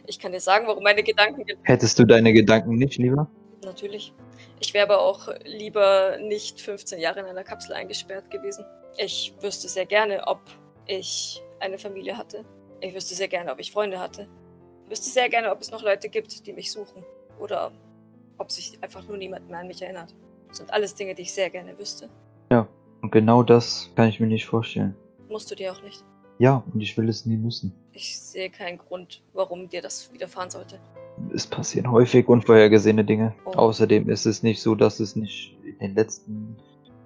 [0.06, 3.30] Ich kann dir sagen, warum meine Gedanken Hättest du deine Gedanken nicht lieber?
[3.68, 4.12] Natürlich.
[4.60, 8.64] Ich wäre aber auch lieber nicht 15 Jahre in einer Kapsel eingesperrt gewesen.
[8.96, 10.40] Ich wüsste sehr gerne, ob
[10.86, 12.44] ich eine Familie hatte.
[12.80, 14.28] Ich wüsste sehr gerne, ob ich Freunde hatte.
[14.84, 17.04] Ich wüsste sehr gerne, ob es noch Leute gibt, die mich suchen.
[17.38, 17.72] Oder
[18.38, 20.14] ob sich einfach nur niemand mehr an mich erinnert.
[20.48, 22.08] Das sind alles Dinge, die ich sehr gerne wüsste.
[23.00, 24.96] Und genau das kann ich mir nicht vorstellen.
[25.28, 26.02] Musst du dir auch nicht.
[26.38, 27.72] Ja, und ich will es nie müssen.
[27.92, 30.80] Ich sehe keinen Grund, warum dir das widerfahren sollte.
[31.34, 33.34] Es passieren häufig unvorhergesehene Dinge.
[33.44, 33.50] Oh.
[33.50, 36.56] Außerdem ist es nicht so, dass es nicht in den letzten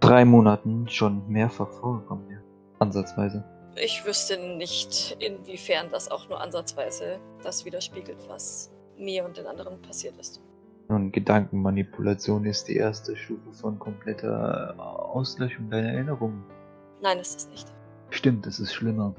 [0.01, 2.42] drei Monaten schon mehrfach vorgekommen wäre.
[2.79, 3.44] Ansatzweise.
[3.77, 9.81] Ich wüsste nicht, inwiefern das auch nur ansatzweise das widerspiegelt, was mir und den anderen
[9.81, 10.42] passiert ist.
[10.88, 16.44] Nun, Gedankenmanipulation ist die erste Stufe von kompletter Auslöschung deiner Erinnerungen.
[17.01, 17.72] Nein, ist es nicht.
[18.11, 19.14] Stimmt, es ist schlimmer.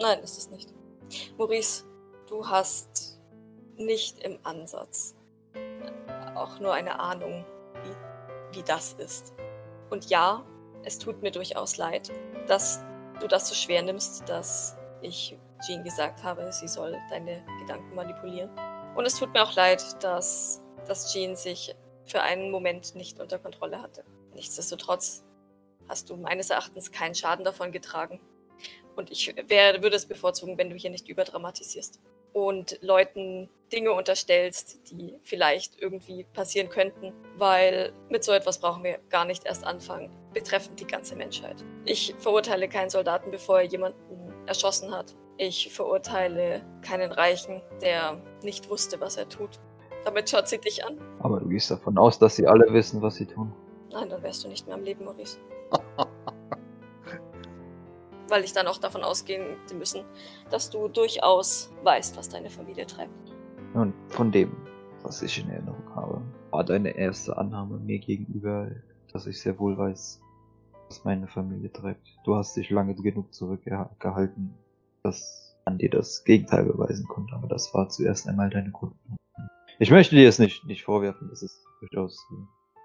[0.00, 0.74] Nein, ist es nicht.
[1.38, 1.84] Maurice,
[2.28, 3.15] du hast
[3.78, 5.14] nicht im Ansatz
[6.36, 7.44] auch nur eine Ahnung,
[7.82, 9.34] wie, wie das ist.
[9.90, 10.44] Und ja,
[10.84, 12.12] es tut mir durchaus leid,
[12.46, 12.80] dass
[13.20, 15.36] du das so schwer nimmst, dass ich
[15.66, 18.50] Jean gesagt habe, sie soll deine Gedanken manipulieren.
[18.94, 23.38] Und es tut mir auch leid, dass, dass Jean sich für einen Moment nicht unter
[23.38, 24.04] Kontrolle hatte.
[24.34, 25.24] Nichtsdestotrotz
[25.88, 28.20] hast du meines Erachtens keinen Schaden davon getragen.
[28.96, 32.00] Und ich wär, würde es bevorzugen, wenn du hier nicht überdramatisierst
[32.36, 38.98] und Leuten Dinge unterstellst, die vielleicht irgendwie passieren könnten, weil mit so etwas brauchen wir
[39.08, 41.64] gar nicht erst anfangen, betreffend die ganze Menschheit.
[41.86, 45.16] Ich verurteile keinen Soldaten, bevor er jemanden erschossen hat.
[45.38, 49.58] Ich verurteile keinen Reichen, der nicht wusste, was er tut.
[50.04, 51.00] Damit schaut sie dich an.
[51.20, 53.50] Aber du gehst davon aus, dass sie alle wissen, was sie tun.
[53.90, 55.38] Nein, dann wärst du nicht mehr am Leben, Maurice.
[58.28, 60.04] Weil ich dann auch davon ausgehen müssen,
[60.50, 63.12] dass du durchaus weißt, was deine Familie treibt.
[63.74, 64.56] Und von dem,
[65.02, 68.70] was ich in Erinnerung habe, war deine erste Annahme mir gegenüber,
[69.12, 70.20] dass ich sehr wohl weiß,
[70.88, 72.06] was meine Familie treibt.
[72.24, 74.54] Du hast dich lange genug zurückgehalten,
[75.02, 79.16] dass man dir das Gegenteil beweisen konnte, aber das war zuerst einmal deine Grundlage.
[79.78, 82.18] Ich möchte dir es nicht, nicht vorwerfen, das ist durchaus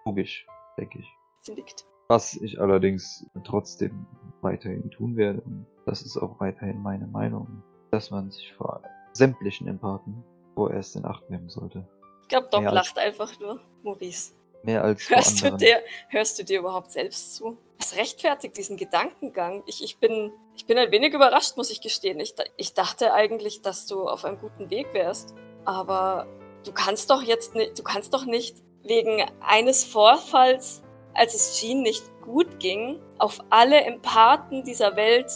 [0.06, 0.46] logisch,
[0.78, 1.08] denke ich.
[1.40, 1.86] Sie nickt.
[2.12, 4.06] Was ich allerdings trotzdem
[4.42, 8.82] weiterhin tun werde, und das ist auch weiterhin meine Meinung, dass man sich vor
[9.14, 10.22] sämtlichen Empathen
[10.54, 11.88] vorerst in Acht nehmen sollte.
[12.24, 13.62] Ich glaube, Doc als- lacht einfach nur.
[13.84, 15.78] Maurice, Mehr als hörst du, dir,
[16.10, 17.58] hörst du dir überhaupt selbst zu?
[17.80, 19.64] Was rechtfertigt diesen Gedankengang?
[19.66, 22.20] Ich, ich, bin, ich bin ein wenig überrascht, muss ich gestehen.
[22.20, 25.34] Ich, ich dachte eigentlich, dass du auf einem guten Weg wärst.
[25.64, 26.28] Aber
[26.66, 30.84] du kannst doch jetzt nicht, du kannst doch nicht wegen eines Vorfalls,
[31.22, 35.28] als es Jean nicht gut ging, auf alle Empathen dieser Welt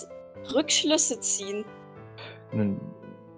[0.52, 1.64] Rückschlüsse ziehen.
[2.52, 2.82] Nun,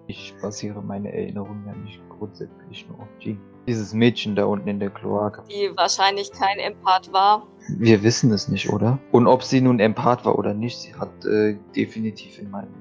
[0.07, 3.37] ich basiere meine Erinnerungen ja nicht grundsätzlich nur auf Jean.
[3.67, 5.43] Dieses Mädchen da unten in der Kloake.
[5.49, 7.45] Die wahrscheinlich kein Empath war.
[7.77, 8.97] Wir wissen es nicht, oder?
[9.11, 12.73] Und ob sie nun Empath war oder nicht, sie hat äh, definitiv in meinem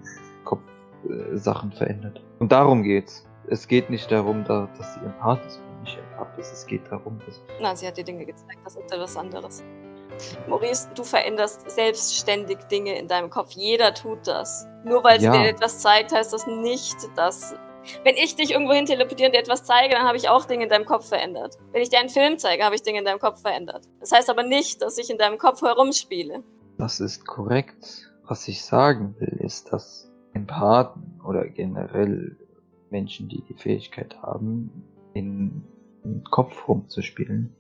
[0.45, 0.63] Kopf
[1.09, 2.23] äh, Sachen verändert.
[2.39, 3.27] Und darum geht's.
[3.49, 5.61] Es geht nicht darum, da, dass sie Empath ist
[6.17, 6.53] Empath ist.
[6.53, 7.41] Es geht darum, dass.
[7.61, 9.63] Na, sie hat dir Dinge gezeigt, das ist etwas anderes.
[10.49, 13.51] Maurice, du veränderst selbstständig Dinge in deinem Kopf.
[13.53, 14.67] Jeder tut das.
[14.85, 15.33] Nur weil sie Ja.
[15.33, 17.55] dir etwas zeigt, heißt das nicht, dass.
[18.03, 20.65] Wenn ich dich irgendwo hin teleportiere und dir etwas zeige, dann habe ich auch Dinge
[20.65, 21.57] in deinem Kopf verändert.
[21.71, 23.85] Wenn ich dir einen Film zeige, habe ich Dinge in deinem Kopf verändert.
[24.01, 26.43] Das heißt aber nicht, dass ich in deinem Kopf herumspiele.
[26.79, 28.11] Das ist korrekt.
[28.27, 32.37] Was ich sagen will, ist, dass Empathen oder generell
[32.91, 35.63] Menschen, die die Fähigkeit haben, in,
[36.31, 37.55] Kopf rumzuspielen,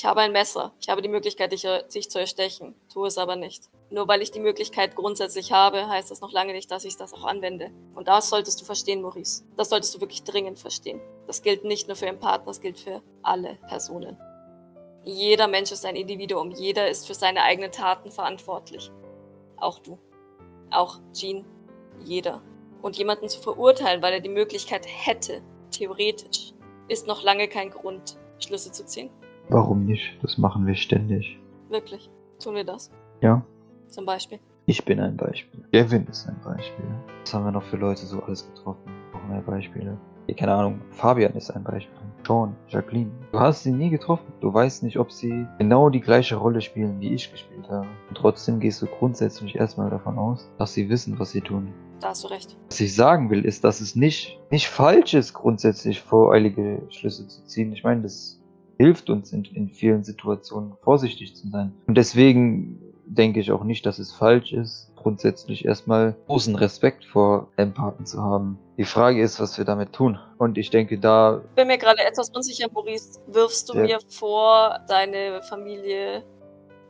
[0.00, 0.72] Ich habe ein Messer.
[0.80, 2.74] Ich habe die Möglichkeit, dich, dich zu erstechen.
[2.90, 3.68] Tue es aber nicht.
[3.90, 7.12] Nur weil ich die Möglichkeit grundsätzlich habe, heißt das noch lange nicht, dass ich das
[7.12, 7.70] auch anwende.
[7.94, 9.44] Und das solltest du verstehen, Maurice.
[9.58, 11.02] Das solltest du wirklich dringend verstehen.
[11.26, 14.16] Das gilt nicht nur für Empathen, das gilt für alle Personen.
[15.04, 16.50] Jeder Mensch ist ein Individuum.
[16.52, 18.90] Jeder ist für seine eigenen Taten verantwortlich.
[19.58, 19.98] Auch du.
[20.70, 21.44] Auch Jean.
[22.02, 22.42] Jeder.
[22.80, 26.54] Und jemanden zu verurteilen, weil er die Möglichkeit hätte, theoretisch,
[26.90, 29.10] ist noch lange kein Grund, Schlüsse zu ziehen.
[29.48, 30.18] warum nicht?
[30.22, 31.38] Das machen wir ständig.
[31.68, 32.10] Wirklich.
[32.42, 32.90] Tun wir das.
[33.20, 33.42] Ja,
[33.88, 34.38] Zum Beispiel.
[34.66, 35.64] ich bin ein Beispiel.
[35.72, 36.84] Gavin ist ein Beispiel.
[37.22, 38.90] Was haben wir noch für Leute so alles getroffen?
[39.12, 39.96] Noch mehr Beispiele.
[40.36, 40.80] Keine Ahnung.
[40.90, 41.94] Fabian ist ein Beispiel.
[42.26, 43.10] Sean, Jacqueline.
[43.32, 44.32] Du hast sie nie getroffen.
[44.40, 47.86] Du weißt nicht, ob sie genau die gleiche Rolle spielen, wie ich gespielt habe.
[48.08, 51.72] Und trotzdem gehst du grundsätzlich erstmal davon aus, dass sie wissen, was sie tun.
[52.00, 52.56] Da hast du recht.
[52.68, 57.44] Was ich sagen will, ist, dass es nicht, nicht falsch ist, grundsätzlich voreilige Schlüsse zu
[57.44, 57.72] ziehen.
[57.72, 58.40] Ich meine, das
[58.78, 61.72] hilft uns in, in vielen Situationen vorsichtig zu sein.
[61.86, 67.48] Und deswegen denke ich auch nicht, dass es falsch ist, grundsätzlich erstmal großen Respekt vor
[67.56, 68.58] Empathen zu haben.
[68.78, 70.18] Die Frage ist, was wir damit tun.
[70.38, 73.20] Und ich denke, da Ich bin mir gerade etwas unsicher, Maurice.
[73.26, 73.82] Wirfst du Ja.
[73.82, 76.22] mir vor, deine Familie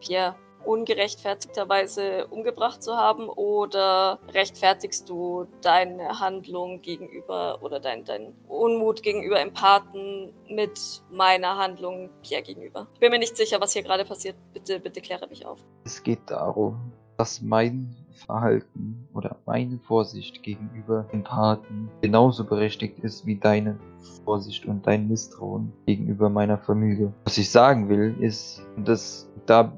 [0.01, 9.03] Pierre ungerechtfertigterweise umgebracht zu haben oder rechtfertigst du deine Handlung gegenüber oder dein, dein Unmut
[9.03, 12.87] gegenüber Empathen mit meiner Handlung Pierre gegenüber?
[12.95, 14.37] Ich bin mir nicht sicher, was hier gerade passiert.
[14.53, 15.59] Bitte, bitte kläre mich auf.
[15.85, 17.95] Es geht darum, dass mein
[18.27, 23.79] Verhalten oder meine Vorsicht gegenüber Empathen genauso berechtigt ist wie deine
[24.25, 27.13] Vorsicht und dein Misstrauen gegenüber meiner Familie.
[27.25, 29.73] Was ich sagen will, ist, dass da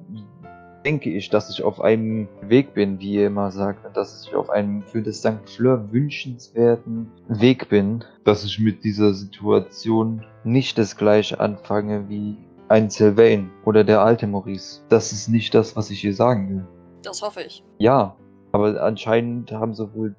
[0.85, 4.35] denke ich, dass ich auf einem Weg bin, wie ihr immer sagt, und dass ich
[4.35, 5.39] auf einem für das St.
[5.47, 12.37] Fleur wünschenswerten Weg bin, dass ich mit dieser Situation nicht das gleiche anfange wie
[12.69, 14.81] ein Sylvain oder der alte Maurice.
[14.89, 16.67] Das ist nicht das, was ich hier sagen will.
[17.03, 17.63] Das hoffe ich.
[17.79, 18.17] Ja,
[18.53, 20.15] aber anscheinend haben sowohl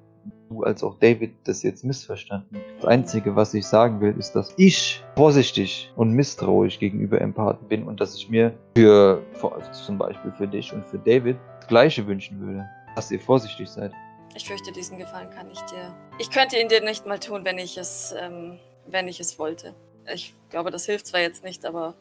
[0.54, 2.60] du als auch David das jetzt missverstanden.
[2.76, 7.84] Das Einzige, was ich sagen will, ist, dass ich vorsichtig und misstrauisch gegenüber Empathen bin
[7.84, 12.06] und dass ich mir für, für zum Beispiel für dich und für David das Gleiche
[12.06, 12.68] wünschen würde.
[12.94, 13.92] Dass ihr vorsichtig seid.
[14.36, 15.94] Ich fürchte, diesen Gefallen kann ich dir.
[16.18, 19.74] Ich könnte ihn dir nicht mal tun, wenn ich es, ähm, wenn ich es wollte.
[20.12, 21.94] Ich glaube, das hilft zwar jetzt nicht, aber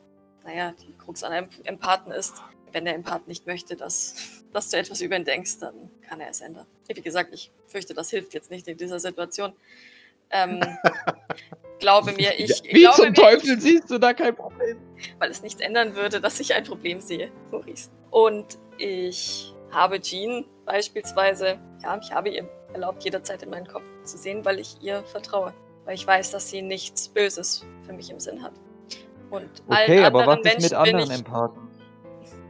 [0.44, 2.36] naja, die Krux an einem Empathen ist,
[2.74, 4.16] wenn der Empath nicht möchte, dass,
[4.52, 6.66] dass du etwas über ihn denkst, dann kann er es ändern.
[6.88, 9.54] Wie gesagt, ich fürchte, das hilft jetzt nicht in dieser Situation.
[10.30, 10.60] Ähm,
[11.80, 12.64] glaube mir, ich.
[12.64, 14.78] Wie glaube zum mir, Teufel siehst du da kein Problem?
[15.20, 17.90] weil es nichts ändern würde, dass ich ein Problem sehe, Maurice.
[18.12, 24.18] Und ich habe Jean beispielsweise, ja, ich habe ihr erlaubt, jederzeit in meinen Kopf zu
[24.18, 25.54] sehen, weil ich ihr vertraue.
[25.86, 28.54] Weil ich weiß, dass sie nichts Böses für mich im Sinn hat.
[29.30, 31.70] Und Okay, allen aber was anderen ist mit Menschen anderen ich, Empathen?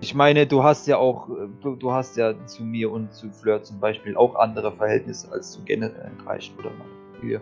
[0.04, 3.64] Ich meine, du hast ja auch, äh, du, hast ja zu mir und zu Fleur
[3.64, 7.40] zum Beispiel auch andere Verhältnisse als zu generellen Reichen oder Familie.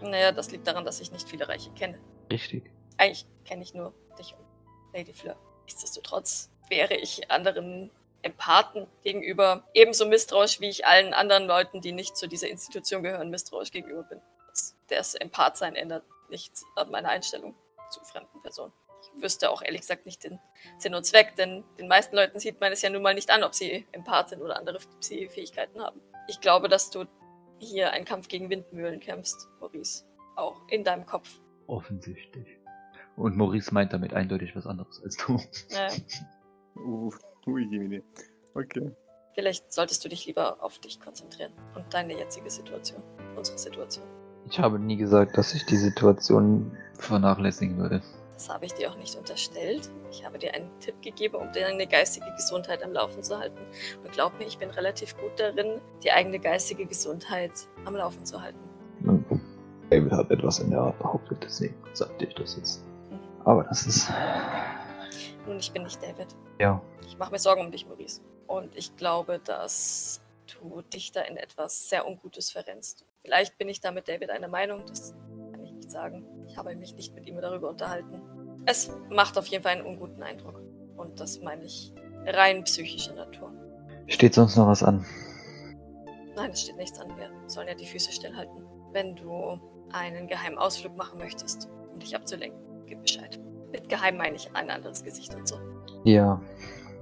[0.00, 1.98] Naja, das liegt daran, dass ich nicht viele Reiche kenne.
[2.32, 2.70] Richtig.
[2.96, 4.46] Eigentlich kenne ich nur dich und
[4.94, 5.36] Lady Fleur.
[5.66, 7.90] Nichtsdestotrotz wäre ich anderen
[8.22, 13.28] Empathen gegenüber ebenso misstrauisch, wie ich allen anderen Leuten, die nicht zu dieser Institution gehören,
[13.28, 14.22] misstrauisch gegenüber bin.
[14.48, 17.54] Das, das Empathsein ändert nichts an meiner Einstellung
[17.90, 18.72] zu fremden Personen.
[19.02, 20.38] Ich wüsste auch ehrlich gesagt nicht den
[20.78, 23.42] Sinn und Zweck, denn den meisten Leuten sieht man es ja nun mal nicht an,
[23.42, 26.00] ob sie Empath sind oder andere Fähigkeiten haben.
[26.28, 27.06] Ich glaube, dass du
[27.58, 30.04] hier einen Kampf gegen Windmühlen kämpfst, Maurice.
[30.36, 31.40] Auch in deinem Kopf.
[31.66, 32.58] Offensichtlich.
[33.16, 35.38] Und Maurice meint damit eindeutig was anderes als du.
[35.70, 35.92] Naja.
[36.76, 37.12] Uh,
[37.46, 38.02] ui.
[38.54, 38.90] Okay.
[39.34, 43.02] Vielleicht solltest du dich lieber auf dich konzentrieren und deine jetzige Situation,
[43.36, 44.06] unsere Situation.
[44.46, 48.02] Ich habe nie gesagt, dass ich die Situation vernachlässigen würde.
[48.40, 49.90] Das habe ich dir auch nicht unterstellt.
[50.10, 53.58] Ich habe dir einen Tipp gegeben, um deine geistige Gesundheit am Laufen zu halten.
[54.02, 57.52] Und glaub mir, ich bin relativ gut darin, die eigene geistige Gesundheit
[57.84, 58.58] am Laufen zu halten.
[59.90, 62.82] David hat etwas in der Art behauptet, deswegen sagte ich das jetzt.
[63.44, 64.10] Aber das ist.
[65.46, 66.28] Nun, ich bin nicht David.
[66.58, 66.80] Ja.
[67.06, 68.22] Ich mache mir Sorgen um dich, Maurice.
[68.46, 73.04] Und ich glaube, dass du dich da in etwas sehr Ungutes verrennst.
[73.18, 75.29] Vielleicht bin ich da mit David einer Meinung, das kann ich
[75.90, 76.24] nicht sagen.
[76.46, 78.22] Ich habe mich nicht mit ihm darüber unterhalten.
[78.66, 80.60] Es macht auf jeden Fall einen unguten Eindruck.
[80.96, 81.92] Und das meine ich
[82.26, 83.52] rein psychischer Natur.
[84.06, 85.04] Steht sonst noch was an?
[86.36, 87.08] Nein, es steht nichts an.
[87.16, 88.64] Wir sollen ja die Füße stillhalten.
[88.92, 89.58] Wenn du
[89.92, 93.40] einen geheimen Ausflug machen möchtest, um dich abzulenken, gib Bescheid.
[93.72, 95.56] Mit geheim meine ich ein anderes Gesicht und so.
[96.04, 96.40] Ja.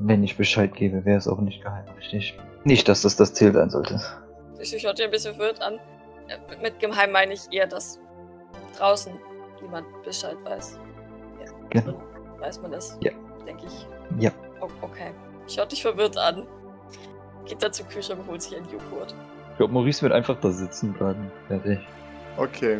[0.00, 2.38] Wenn ich Bescheid gebe, wäre es auch nicht geheim, richtig?
[2.64, 4.00] Nicht, dass das das Ziel sein sollte.
[4.60, 5.80] Ich schaut dir ein bisschen verwirrt an.
[6.28, 8.00] Äh, Mit geheim meine ich eher, dass
[8.78, 9.12] draußen
[9.60, 10.78] niemand Bescheid weiß.
[11.44, 11.52] Ja.
[11.70, 11.92] Genau.
[11.92, 12.98] Dann weiß man das.
[13.00, 13.12] Ja.
[13.46, 13.86] Denke ich.
[14.18, 14.30] Ja.
[14.60, 15.12] O okay.
[15.46, 16.46] Schaut dich verwirrt an.
[17.46, 19.14] Geht dann zum Kühlschrank und holt sich einen Joghurt.
[19.52, 21.30] Ich glaube, Maurice wird einfach da sitzen bleiben.
[21.48, 21.78] Fertig.
[22.36, 22.78] Okay.